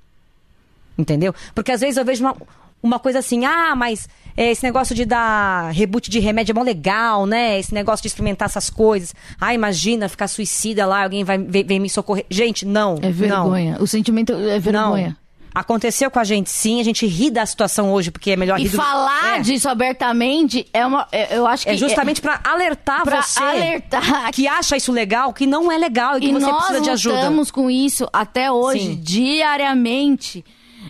[0.98, 1.32] Entendeu?
[1.54, 2.36] Porque às vezes eu vejo uma,
[2.82, 6.62] uma coisa assim, ah, mas é, esse negócio de dar reboot de remédio é mó
[6.62, 7.60] legal, né?
[7.60, 9.14] Esse negócio de experimentar essas coisas.
[9.40, 12.26] Ah, imagina ficar suicida lá, alguém vai vem, me socorrer.
[12.28, 12.98] Gente, não.
[13.00, 13.76] É vergonha.
[13.80, 14.60] O sentimento é Não.
[14.60, 15.08] vergonha.
[15.10, 15.27] não.
[15.54, 16.80] Aconteceu com a gente, sim.
[16.80, 18.76] A gente ri da situação hoje, porque é melhor E rir do...
[18.76, 19.40] falar é.
[19.40, 21.06] disso abertamente é uma.
[21.10, 21.70] é- Eu acho que.
[21.70, 26.16] É justamente pra alertar pra você alertar que acha isso legal, que não é legal
[26.16, 27.16] e que E você nós precisa de ajuda.
[27.16, 29.00] lutamos com isso até hoje, Sim.
[29.02, 30.44] diariamente.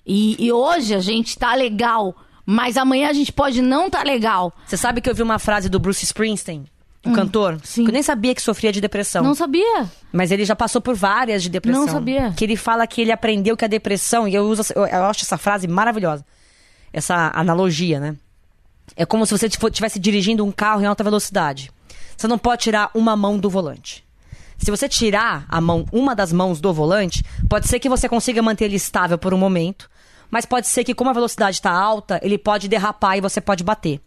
[0.06, 4.52] E, e hoje a gente tá legal, mas amanhã a gente pode não tá legal.
[4.66, 6.64] Você sabe que eu vi uma frase do Bruce Springsteen,
[7.04, 7.54] o cantor?
[7.54, 7.84] Hum, sim.
[7.84, 9.22] Que eu nem sabia que sofria de depressão.
[9.22, 9.88] Não sabia?
[10.12, 11.86] Mas ele já passou por várias de depressão.
[11.86, 12.32] Não sabia.
[12.36, 15.24] Que ele fala que ele aprendeu que a depressão, e eu uso, eu, eu acho
[15.24, 16.24] essa frase maravilhosa.
[16.92, 18.16] Essa analogia, né?
[18.96, 21.70] É como se você estivesse dirigindo um carro em alta velocidade.
[22.16, 24.04] Você não pode tirar uma mão do volante.
[24.58, 28.42] Se você tirar a mão, uma das mãos do volante, pode ser que você consiga
[28.42, 29.88] manter ele estável por um momento,
[30.30, 33.62] mas pode ser que como a velocidade está alta, ele pode derrapar e você pode
[33.62, 34.00] bater.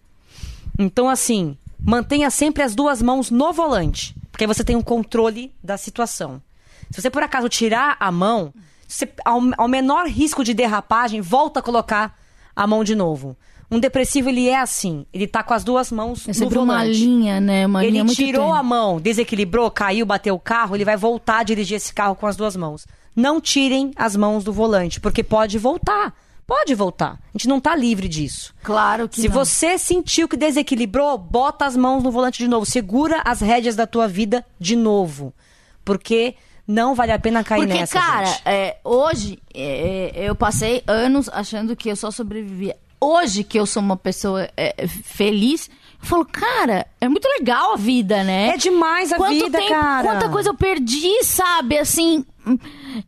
[0.77, 5.53] Então, assim, mantenha sempre as duas mãos no volante, porque aí você tem um controle
[5.63, 6.41] da situação.
[6.89, 8.53] Se você por acaso tirar a mão,
[8.87, 12.17] você, ao, ao menor risco de derrapagem, volta a colocar
[12.55, 13.35] a mão de novo.
[13.73, 16.73] Um depressivo, ele é assim, ele tá com as duas mãos É no sempre uma
[16.79, 16.99] volante.
[16.99, 17.65] linha, né?
[17.65, 18.59] Uma Ele linha muito tirou tênue.
[18.59, 22.27] a mão, desequilibrou, caiu, bateu o carro, ele vai voltar a dirigir esse carro com
[22.27, 22.85] as duas mãos.
[23.15, 26.13] Não tirem as mãos do volante, porque pode voltar.
[26.51, 27.11] Pode voltar.
[27.13, 28.53] A gente não tá livre disso.
[28.61, 29.33] Claro que Se não.
[29.33, 32.65] você sentiu que desequilibrou, bota as mãos no volante de novo.
[32.65, 35.33] Segura as rédeas da tua vida de novo.
[35.85, 36.35] Porque
[36.67, 41.73] Não vale a pena cair Porque, nessa, cara, é, hoje é, eu passei anos achando
[41.73, 42.75] que eu só sobrevivia.
[42.99, 45.69] Hoje que eu sou uma pessoa é, feliz,
[46.01, 48.49] eu falo, cara, é muito legal a vida, né?
[48.49, 50.07] É demais a Quanto vida, tempo, cara.
[50.07, 51.77] Quanta coisa eu perdi, sabe?
[51.77, 52.25] Assim.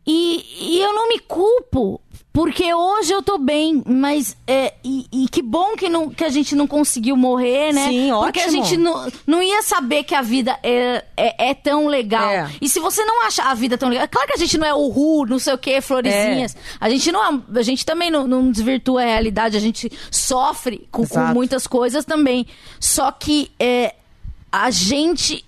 [0.06, 2.00] E, e eu não me culpo.
[2.34, 4.36] Porque hoje eu tô bem, mas.
[4.44, 7.86] É, e, e que bom que, não, que a gente não conseguiu morrer, né?
[7.86, 8.64] Sim, Porque a ótimo.
[8.64, 12.28] gente não, não ia saber que a vida é, é, é tão legal.
[12.28, 12.50] É.
[12.60, 14.08] E se você não acha a vida tão legal.
[14.08, 16.56] Claro que a gente não é uhul, não sei o que, florezinhas.
[16.80, 17.44] A gente não.
[17.54, 22.04] A gente também não, não desvirtua a realidade, a gente sofre com, com muitas coisas
[22.04, 22.48] também.
[22.80, 23.94] Só que é,
[24.50, 25.44] a gente.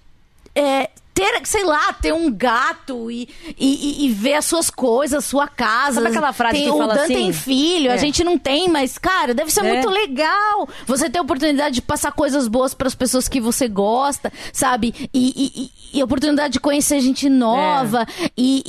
[1.19, 5.49] É, ter, sei lá, ter um gato e, e, e- ver as suas coisas, sua
[5.49, 5.95] casa.
[5.95, 7.15] Sabe aquela frase tem, que o fala Dan assim?
[7.15, 7.99] tem filho, a É.
[7.99, 9.73] gente não tem, mas, cara, deve ser É.
[9.73, 10.69] muito legal.
[10.87, 14.95] Você ter a oportunidade de passar coisas boas para as pessoas que você gosta, sabe?
[15.13, 18.07] E, e- e- a oportunidade de conhecer gente nova
[18.37, 18.63] e,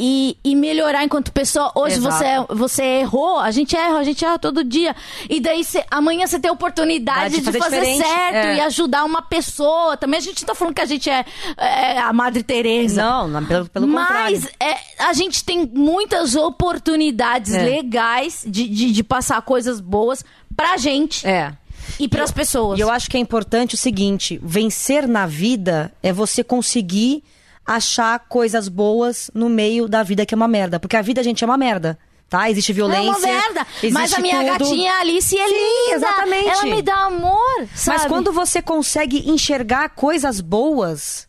[0.43, 1.71] e- e melhorar enquanto pessoa.
[1.75, 2.15] Hoje Exato.
[2.47, 4.95] você, você errou, a gente erra, a gente erra todo dia.
[5.29, 8.55] E daí você- amanhã você tem a oportunidade De de fazer fazer, diferente, certo é.
[8.55, 9.97] e ajudar uma pessoa.
[9.97, 11.25] Também a gente não tá falando que a gente é,
[11.57, 13.01] é a Madre Teresa.
[13.01, 14.49] Não, não, pelo, pelo Mas contrário.
[14.59, 17.63] é, a gente tem muitas oportunidades É.
[17.63, 20.23] legais de, de, de passar coisas boas
[20.55, 21.53] pra gente É.
[21.99, 22.77] e pras pessoas.
[22.77, 27.23] E eu acho que é importante o seguinte: vencer na vida é você conseguir
[27.65, 30.79] achar coisas boas no meio da vida que é uma merda.
[30.79, 31.97] Porque a vida, gente, é uma merda.
[32.29, 32.49] Tá?
[32.49, 33.09] Existe é violência.
[33.09, 33.67] uma merda.
[33.91, 34.65] Mas a minha tudo.
[34.69, 35.95] gatinha Alice é Sim, linda.
[35.95, 36.49] exatamente.
[36.49, 37.97] Ela me dá amor, sabe?
[37.99, 41.26] Mas quando você consegue enxergar coisas boas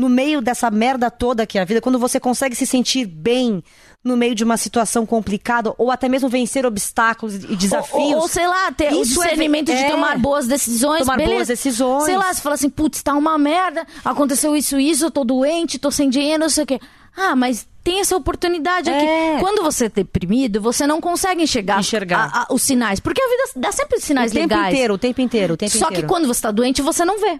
[0.00, 3.62] no meio dessa merda toda que é a vida, quando você consegue se sentir bem
[4.02, 8.14] no meio de uma situação complicada, ou até mesmo vencer obstáculos e desafios.
[8.14, 9.90] Ou, ou, sei lá, ter o é- discernimento de é.
[9.90, 11.00] tomar boas decisões.
[11.00, 11.34] Tomar beleza.
[11.34, 12.04] boas decisões.
[12.04, 15.78] Sei lá, você fala assim, putz, tá uma merda, aconteceu isso, isso, eu tô doente,
[15.78, 16.80] tô sem dinheiro, não sei o quê.
[17.14, 18.96] Ah, mas tem essa oportunidade É.
[19.34, 19.40] aqui.
[19.44, 22.30] Quando você é deprimido, você não consegue enxergar, Enxergar.
[22.32, 23.00] a- a- os sinais.
[23.00, 24.72] Porque a vida dá sempre sinais o tempo legais.
[24.72, 26.02] inteiro, o tempo inteiro, o tempo Só inteiro.
[26.02, 27.38] que quando você tá doente, você não vê.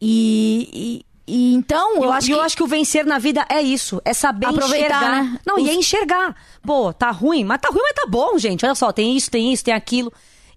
[0.00, 2.44] E, e- então, eu E acho e eu que...
[2.44, 5.22] acho que o vencer na vida é isso, é saber Aproveitar, enxergar.
[5.24, 5.38] né?
[5.46, 6.36] Não, Os- e é enxergar.
[6.62, 8.64] Pô, tá ruim, mas tá ruim, mas tá bom, gente.
[8.64, 10.12] Olha só, tem isso, tem isso, tem aquilo.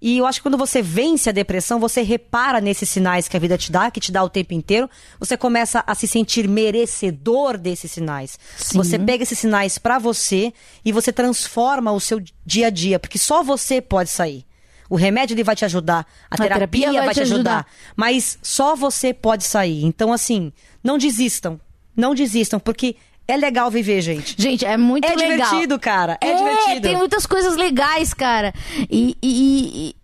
[0.06, 3.40] E eu acho que quando você vence a depressão, você repara nesses sinais que a
[3.40, 7.58] vida te dá, que te dá o tempo inteiro, você começa a se sentir merecedor
[7.58, 8.38] desses sinais.
[8.58, 8.78] Sim.
[8.80, 10.52] Você pega esses sinais pra você
[10.84, 14.46] e você transforma o seu dia a dia, porque só você pode sair.
[14.94, 17.66] O remédio ele vai te ajudar, a, terapia, vai, te ajudar,
[17.96, 19.84] mas só você pode sair.
[19.84, 21.60] Então assim, não desistam.
[21.98, 22.96] Não desistam, porque
[23.28, 24.36] é legal viver, gente.
[24.40, 25.50] Gente, é muito É legal.
[25.50, 26.16] divertido, cara.
[26.22, 26.82] É divertido.
[26.82, 28.54] tem muitas coisas legais, cara.
[28.88, 29.18] E.
[29.20, 29.96] e-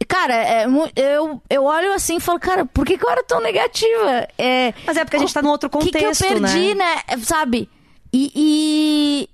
[0.00, 0.64] e- cara, é
[0.96, 4.26] eu, eu olho assim e falo, cara, por que, que eu era tão negativa?
[4.38, 6.74] É, Mas é porque a gente tá num outro O que, que eu contexto, perdi,
[6.74, 6.94] né?
[6.94, 7.02] né?
[7.08, 7.68] É, Sabe?
[8.10, 9.28] E, e-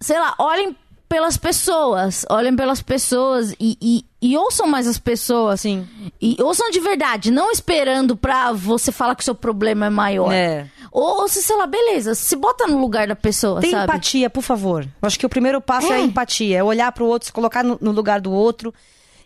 [0.00, 0.76] Sei lá, olhem
[1.14, 2.26] pelas pessoas.
[2.28, 5.60] Olhem pelas pessoas e, e, e ouçam mais as pessoas.
[5.60, 5.86] Sim.
[6.20, 10.32] E ouçam de verdade, não esperando pra você falar que o seu problema é maior.
[10.32, 10.66] É.
[10.90, 13.84] Ou, ou se, sei lá, beleza, se bota no lugar da pessoa, Tem sabe?
[13.84, 14.82] empatia, por favor.
[14.82, 16.00] Eu acho que o primeiro passo é, É.
[16.00, 18.74] a empatia, é olhar pro outro, se colocar no, no lugar do outro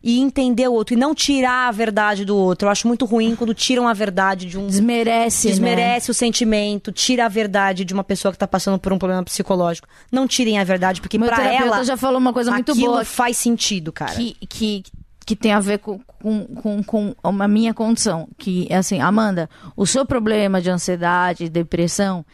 [0.03, 2.66] e entender o outro e não tirar a verdade do outro.
[2.66, 5.53] Eu acho muito ruim quando tiram a verdade de um Desmerece, né?
[5.53, 9.22] desmerece o sentimento, tira a verdade de uma pessoa que tá passando por um problema
[9.24, 9.88] psicológico.
[10.11, 13.92] Não tirem a verdade, porque terapeuta ela já falou uma coisa muito boa faz sentido,
[13.92, 14.14] cara.
[14.14, 14.84] que, que,
[15.26, 18.28] que tem a ver com, com, com, com a minha condição.
[18.38, 22.24] Que é assim, Amanda, o seu problema de ansiedade, depressão,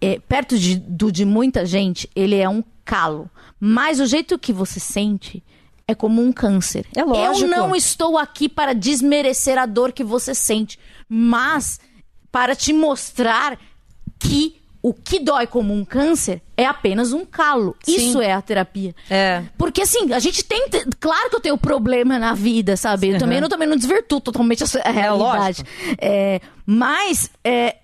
[0.00, 3.30] é, perto de, do de muita gente, ele é um calo.
[3.60, 5.42] Mas o jeito que você sente
[5.86, 6.86] é como um câncer.
[6.96, 7.46] É lógico.
[7.46, 10.78] Eu não estou aqui para desmerecer a dor que você sente,
[11.08, 11.80] mas
[12.30, 13.58] para te mostrar
[14.18, 17.76] que o que dói como um câncer é apenas um calo.
[17.84, 17.94] Sim.
[17.96, 18.94] Isso é a terapia.
[19.08, 19.44] É.
[19.56, 20.66] Porque assim, a gente tem.
[20.98, 23.10] Claro que eu tenho problema na vida, sabe?
[23.10, 25.64] Eu também, não, também não desvirtuo totalmente a a realidade.
[26.00, 27.30] É, mas.
[27.44, 27.76] é,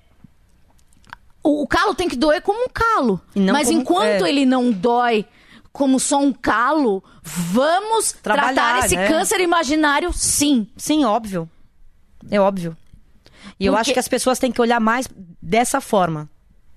[1.42, 3.20] o, o calo tem que doer como um calo.
[3.34, 4.28] Mas como- enquanto é.
[4.28, 5.24] ele não dói
[5.78, 9.06] como só um calo, vamos Trabalhar, tratar esse né?
[9.06, 10.66] câncer imaginário, sim.
[10.76, 11.48] Sim, óbvio.
[12.28, 12.76] É óbvio.
[13.60, 15.08] E eu Porque- acho que as pessoas têm que olhar mais
[15.40, 16.28] dessa forma.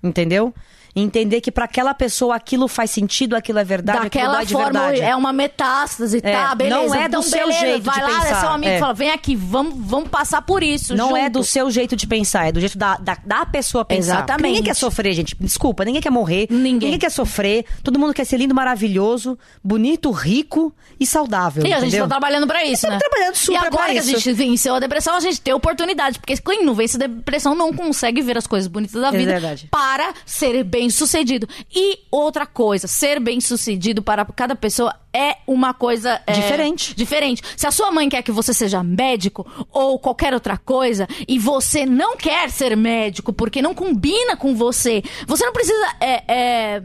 [0.04, 0.54] Entendeu?
[0.96, 4.54] Entender que pra aquela pessoa aquilo faz sentido, aquilo é verdade, aquilo Daquela dói de
[4.54, 5.02] forma, verdade.
[5.02, 6.30] é uma metástase, tá?
[6.52, 6.76] É, Beleza.
[6.76, 8.78] não é do então, seu beleza, jeito vai de lá, é pensar, seu amigo é.
[8.78, 11.40] e fala, vem aqui, vamos, vamos passar por isso Não é junto.
[11.40, 14.18] do seu jeito de pensar, é do jeito da, da, da pessoa pensar.
[14.18, 14.48] Porque Exatamente.
[14.52, 15.36] Ninguém quer sofrer, gente.
[15.40, 16.48] Desculpa, ninguém quer morrer.
[16.50, 16.98] Ninguém.
[17.00, 17.66] quer sofrer.
[17.84, 21.64] Todo mundo quer ser lindo, maravilhoso, bonito, rico e saudável.
[21.66, 22.04] E a gente entendeu?
[22.08, 23.00] tá trabalhando pra isso, Estamos né?
[23.08, 24.10] trabalhando super E agora que a isso.
[24.20, 26.20] gente venceu a depressão, a gente tem oportunidade.
[26.20, 29.32] Porque quem não vence a depressão não consegue ver as coisas bonitas da É vida
[29.32, 29.68] verdade.
[29.72, 31.48] para ser bem sucedido.
[31.74, 36.96] E outra coisa, ser bem sucedido para cada pessoa é uma coisa é, Diferente.
[36.96, 37.42] Diferente.
[37.58, 41.86] Se a sua mãe quer que você seja médico ou qualquer outra coisa e você
[41.86, 46.84] não quer ser médico porque não combina com você, você não precisa é, é,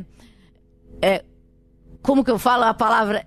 [1.02, 1.24] é,
[2.02, 3.26] como que eu falo a palavra?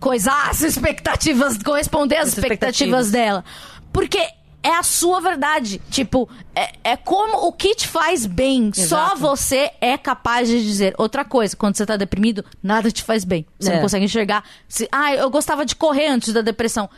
[0.00, 3.10] Coisar as expectativas, corresponder às As expectativas expectativas.
[3.10, 3.44] dela.
[3.92, 4.18] Porque
[4.66, 5.80] é a sua verdade.
[5.90, 8.72] Tipo, é, é como o que te faz bem.
[8.74, 9.18] Só Exato.
[9.18, 10.92] você é capaz de dizer.
[10.98, 13.46] Outra coisa, quando você tá deprimido, nada te faz bem.
[13.60, 13.74] Você É.
[13.76, 14.42] não consegue enxergar.
[14.68, 16.90] Se, ah, eu gostava de correr antes da depressão.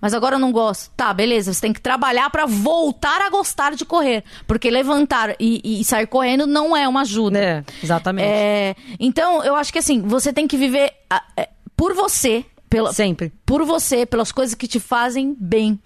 [0.00, 0.92] Mas agora eu não gosto.
[0.96, 1.52] Tá, beleza.
[1.52, 4.22] Você tem que trabalhar pra voltar a gostar de correr.
[4.46, 7.36] Porque levantar e, e sair correndo não é uma ajuda.
[7.36, 8.28] É, exatamente.
[8.28, 12.44] É, então, eu acho que assim, você tem que viver ah, é, por você.
[12.68, 13.32] Pela, Sempre.
[13.46, 15.78] por você, pelas coisas que te fazem bem.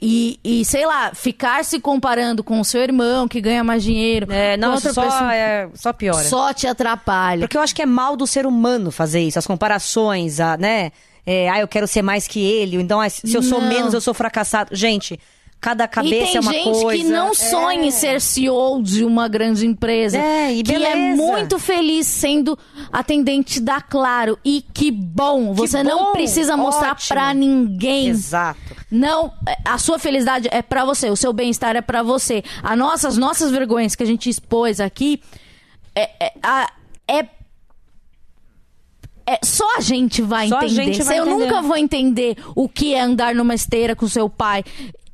[0.00, 4.30] E, e, sei lá, ficar se comparando com o seu irmão que ganha mais dinheiro.
[4.30, 6.24] É, não, outra só, pessoa, é, só piora.
[6.24, 7.40] só te atrapalha.
[7.40, 10.92] Porque eu acho que é mal do ser humano fazer isso, as comparações, a, né?
[11.26, 13.68] É, ah, eu quero ser mais que ele, então ah, se eu sou Não.
[13.68, 14.74] menos, eu sou fracassado.
[14.74, 15.20] Gente,
[15.60, 17.02] cada E cabeça tem é uma gente coisa.
[17.02, 17.90] que não sonha em É.
[17.90, 20.16] ser CEO de uma grande empresa.
[20.18, 22.56] É, e que é muito feliz sendo
[22.92, 24.38] atendente da Claro.
[24.44, 25.52] E que bom!
[25.54, 28.08] Você não bom, precisa mostrar pra ninguém.
[28.08, 28.60] Exato.
[28.90, 29.32] Não,
[29.64, 32.42] a sua felicidade é pra você, o seu bem-estar é pra você.
[32.62, 35.20] A nossa, as nossas vergonhas que a gente expôs aqui
[35.94, 36.32] é, é,
[37.08, 37.26] é
[39.26, 40.84] é, só a gente vai Só a entender.
[40.94, 41.44] gente vai eu entender.
[41.44, 44.64] nunca vou entender o que é andar numa esteira com seu pai.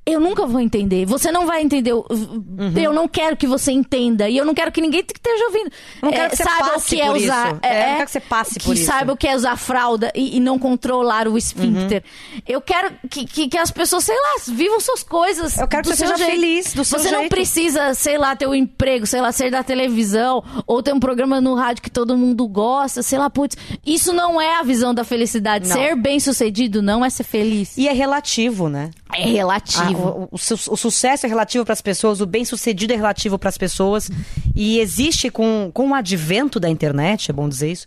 [0.06, 1.06] Eu nunca vou entender.
[1.06, 1.94] Você não vai entender.
[1.94, 2.72] Uhum.
[2.76, 4.28] Eu não quero que você entenda.
[4.28, 5.70] E eu não quero que ninguém que esteja ouvindo.
[6.02, 7.46] Não quero é, que você saiba passe o que é por usar.
[7.52, 7.58] isso.
[7.62, 8.84] É, eu não quero que você passe que por isso.
[8.84, 12.02] saiba o que é usar fralda e, e não controlar o esfíncter.
[12.34, 12.40] Uhum.
[12.46, 15.56] Eu quero que, que, que as pessoas, sei lá, vivam suas coisas.
[15.56, 16.30] Eu quero que você seja jeito.
[16.30, 17.30] feliz, do seu Você não jeito.
[17.30, 21.40] precisa, sei lá, ter um emprego, sei lá, ser da televisão, ou ter um programa
[21.40, 23.56] no rádio que todo mundo gosta, sei lá, putz.
[23.86, 25.66] Isso não é a visão da felicidade.
[25.68, 25.76] Não.
[25.76, 27.76] Ser bem sucedido não é ser feliz.
[27.78, 28.90] E é relativo, né?
[29.16, 30.28] É Ah, relativo.
[30.30, 33.58] o, o o sucesso é relativo para as pessoas, o bem-sucedido é relativo para as
[33.58, 34.10] pessoas.
[34.54, 37.86] E existe, com, com o advento da internet, é bom dizer isso,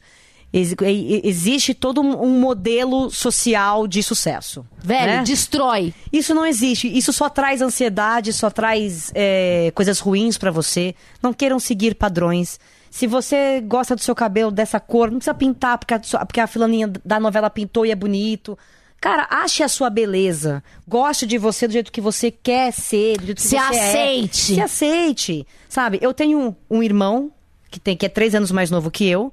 [0.51, 0.75] exi-
[1.23, 4.65] existe todo um, modelo social de sucesso.
[4.83, 5.23] Velho, né?
[5.23, 5.93] destrói.
[6.11, 6.87] Isso não existe.
[6.87, 10.95] Isso só traz ansiedade, só traz é, coisas ruins pra você.
[11.21, 12.59] Não queiram seguir padrões.
[12.89, 16.47] Se você gosta do seu cabelo dessa cor, não precisa pintar porque a, porque a
[16.47, 18.57] filaninha da novela pintou e é bonito.
[18.99, 20.63] Cara, ache a sua beleza.
[20.87, 23.89] Goste de você do jeito que você quer ser, do jeito que Se você é.
[23.89, 24.37] aceite.
[24.55, 25.47] Se aceite.
[25.69, 27.31] Sabe, eu tenho um, irmão
[27.69, 29.31] que, tem, que é três anos mais novo que eu.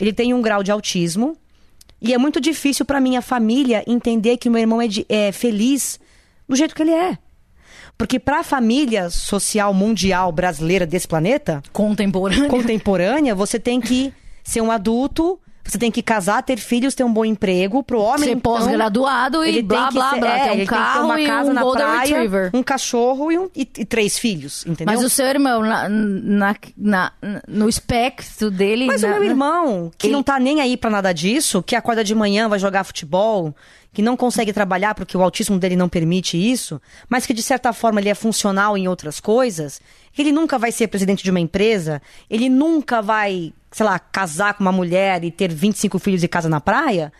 [0.00, 1.36] Ele tem um grau de autismo.
[2.02, 5.98] E é muito difícil pra minha família entender que meu irmão é, de- é feliz
[6.48, 7.16] do jeito que ele é.
[7.96, 12.48] Porque pra família social mundial brasileira desse planeta, Contemporâneo.
[12.48, 14.12] contemporânea, você tem que
[14.42, 17.82] ser um adulto, você tem que casar, ter filhos, ter um bom emprego.
[17.82, 20.36] Pro homem, Ser então, pós-graduado e blá, tem que blá, ser- blá.
[20.38, 22.50] é, Ter um ele tem carro uma e casa um na Golden praia, Retriever.
[22.52, 24.94] um cachorro e, um- e- e três filhos, entendeu?
[24.94, 27.12] Mas o seu irmão, na, na- na-
[27.48, 28.86] no espectro dele.
[28.86, 31.62] Mas na- o meu na- irmão, que Ele- não tá nem aí pra nada disso,
[31.62, 33.54] que acorda de manhã, vai jogar futebol,
[33.92, 37.72] que não consegue trabalhar porque o autismo dele não permite isso, mas que de certa
[37.72, 39.80] forma ele é funcional em outras coisas,
[40.18, 44.62] ele nunca vai ser presidente de uma empresa, ele nunca vai, sei lá, casar com
[44.62, 47.12] uma mulher e ter 25 filhos e casa na praia.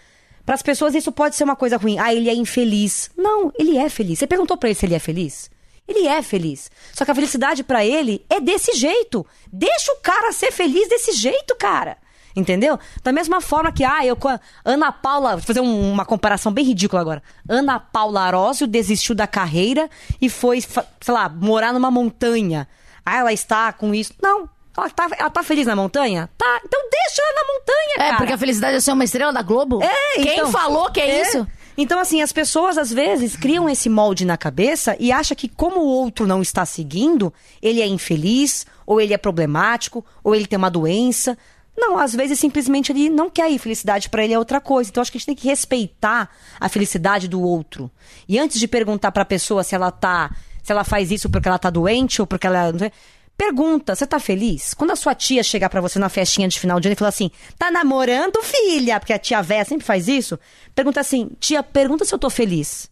[0.46, 1.98] Para as pessoas isso pode ser uma coisa ruim.
[1.98, 3.10] Ah, ele é infeliz.
[3.16, 4.18] Não, ele é feliz.
[4.20, 5.50] Você perguntou pra ele se ele é feliz?
[5.88, 6.70] Ele é feliz.
[6.92, 9.26] Só que a felicidade pra ele é desse jeito.
[9.52, 11.96] Deixa o cara ser feliz desse jeito, cara.
[12.36, 12.78] Entendeu?
[13.02, 14.16] Da mesma forma que, ah, eu
[14.64, 17.22] Ana Paula, vou fazer um- uma comparação bem ridícula agora.
[17.48, 19.88] Ana Paula Arósio desistiu da carreira
[20.20, 22.68] e foi, sei lá, morar numa montanha.
[23.04, 24.12] Ah, ela está com isso.
[24.22, 24.48] Não.
[24.76, 26.28] Ela tá, ela tá feliz na montanha?
[26.36, 26.60] Tá.
[26.64, 28.16] Então deixa ela na montanha, É, cara.
[28.16, 29.82] porque a felicidade é ser uma estrela da Globo?
[29.82, 31.46] É, Quem então- falou que é, isso?
[31.76, 35.80] Então, assim, as pessoas às vezes criam esse molde na cabeça e acham que, como
[35.80, 40.56] o outro não está seguindo, ele é infeliz, ou ele é problemático, ou ele tem
[40.56, 41.36] uma doença.
[41.76, 43.58] Não, às vezes simplesmente ele não quer ir.
[43.58, 44.88] Felicidade pra ele é outra coisa.
[44.88, 47.90] Então, acho que a gente tem que respeitar a felicidade do outro.
[48.28, 50.30] E antes de perguntar pra pessoa se ela tá.
[50.62, 52.70] Se ela faz isso porque ela tá doente ou porque ela.
[52.70, 52.92] não sei,
[53.36, 54.74] Pergunta, você tá feliz?
[54.74, 57.08] Quando a sua tia chegar pra você na festinha de final de ano e falar
[57.08, 59.00] assim, tá namorando, filha?
[59.00, 60.38] Porque a tia véia sempre faz isso.
[60.74, 62.88] Pergunta assim, tia, pergunta se eu tô feliz.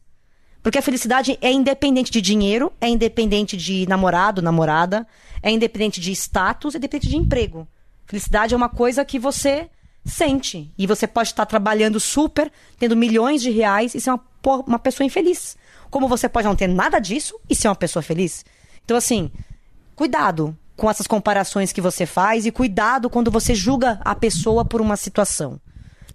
[0.62, 5.06] Porque a felicidade é independente de dinheiro, é independente de namorado, namorada,
[5.42, 7.66] é independente de status, é independente de emprego.
[8.06, 9.68] Felicidade é uma coisa que você
[10.04, 10.72] sente.
[10.76, 14.20] E você pode estar trabalhando super, tendo milhões de reais e ser uma,
[14.66, 15.56] uma pessoa infeliz.
[15.90, 18.44] Como você pode não ter nada disso e ser uma pessoa feliz.
[18.84, 19.30] Então, assim,
[19.96, 24.80] cuidado com essas comparações que você faz e cuidado quando você julga a pessoa por
[24.80, 25.60] uma situação.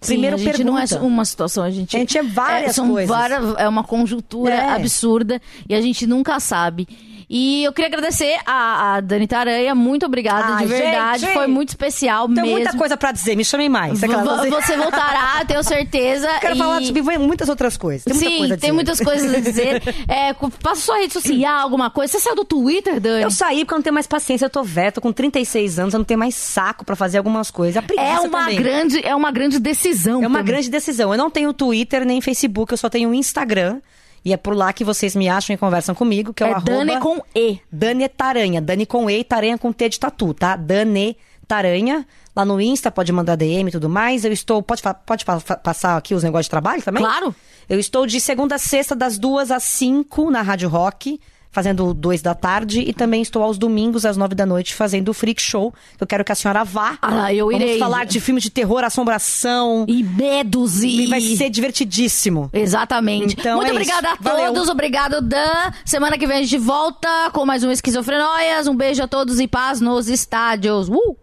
[0.00, 0.94] Primeiro Sim, a gente pergunta.
[0.96, 3.08] não é uma situação, a gente, A gente é várias são coisas.
[3.08, 4.70] várias- é uma conjuntura É.
[4.70, 6.86] absurda e a gente nunca sabe.
[7.30, 11.34] E eu queria agradecer a, a Dani Taranha, muito obrigada, de verdade, gente!
[11.34, 12.50] foi muito especial Tem mesmo.
[12.52, 14.02] muita coisa pra dizer, me chamem mais.
[14.02, 16.26] Aquela- V- Você voltará, tenho certeza.
[16.40, 16.58] Quero e...
[16.58, 18.04] falar sobre muitas outras coisas.
[18.04, 19.82] Tem Sim, coisa tem muitas coisas a dizer.
[20.08, 22.12] É, passa sua rede social, alguma coisa.
[22.12, 23.22] Você saiu do Twitter, Dani?
[23.22, 24.64] Eu saí porque eu não tenho mais paciência, eu tô
[24.94, 27.82] tô com 36 anos, eu não tenho mais saco pra fazer algumas coisas.
[27.98, 28.56] É uma também.
[28.56, 30.22] grande, é uma grande decisão.
[30.22, 30.44] É uma também.
[30.54, 31.12] grande decisão.
[31.12, 33.80] Eu não tenho Twitter nem Facebook, eu só tenho Instagram.
[34.28, 36.52] E é por lá que vocês me acham e conversam comigo, que é, o É
[36.52, 36.70] arroba...
[36.70, 37.58] Dani com E.
[37.72, 38.60] Dani Taranha.
[38.60, 40.54] Dani com E e Taranha com T de tatu, tá?
[40.54, 41.16] Dani
[41.46, 42.06] Taranha.
[42.36, 44.26] Lá no Insta, pode mandar DM e tudo mais.
[44.26, 44.62] Eu estou...
[44.62, 47.02] Pode, pode passar aqui os negócios de trabalho também?
[47.02, 47.34] Claro.
[47.70, 51.18] Eu estou de segunda a sexta, das duas às cinco, na Rádio Rock,
[51.50, 52.80] fazendo dois da tarde.
[52.80, 55.72] E também estou aos domingos, às nove da noite, fazendo o Freak Show.
[56.00, 56.98] Eu quero que a senhora vá.
[57.02, 57.78] Ah, eu Vamos irei.
[57.78, 59.84] falar de filmes de terror, assombração.
[59.88, 61.02] E medos e...
[61.02, 62.50] E vai ser divertidíssimo.
[62.52, 63.36] Exatamente.
[63.38, 64.18] Então Muito é obrigada isso.
[64.20, 64.52] a Valeu.
[64.52, 64.68] todos.
[64.68, 65.72] Obrigado, Dan.
[65.84, 68.66] Semana que vem a gente volta com mais um Esquizofrenóias.
[68.66, 70.88] Um beijo a todos e paz nos estádios.
[70.88, 71.16] Uh!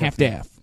[0.00, 0.55] Half-Death.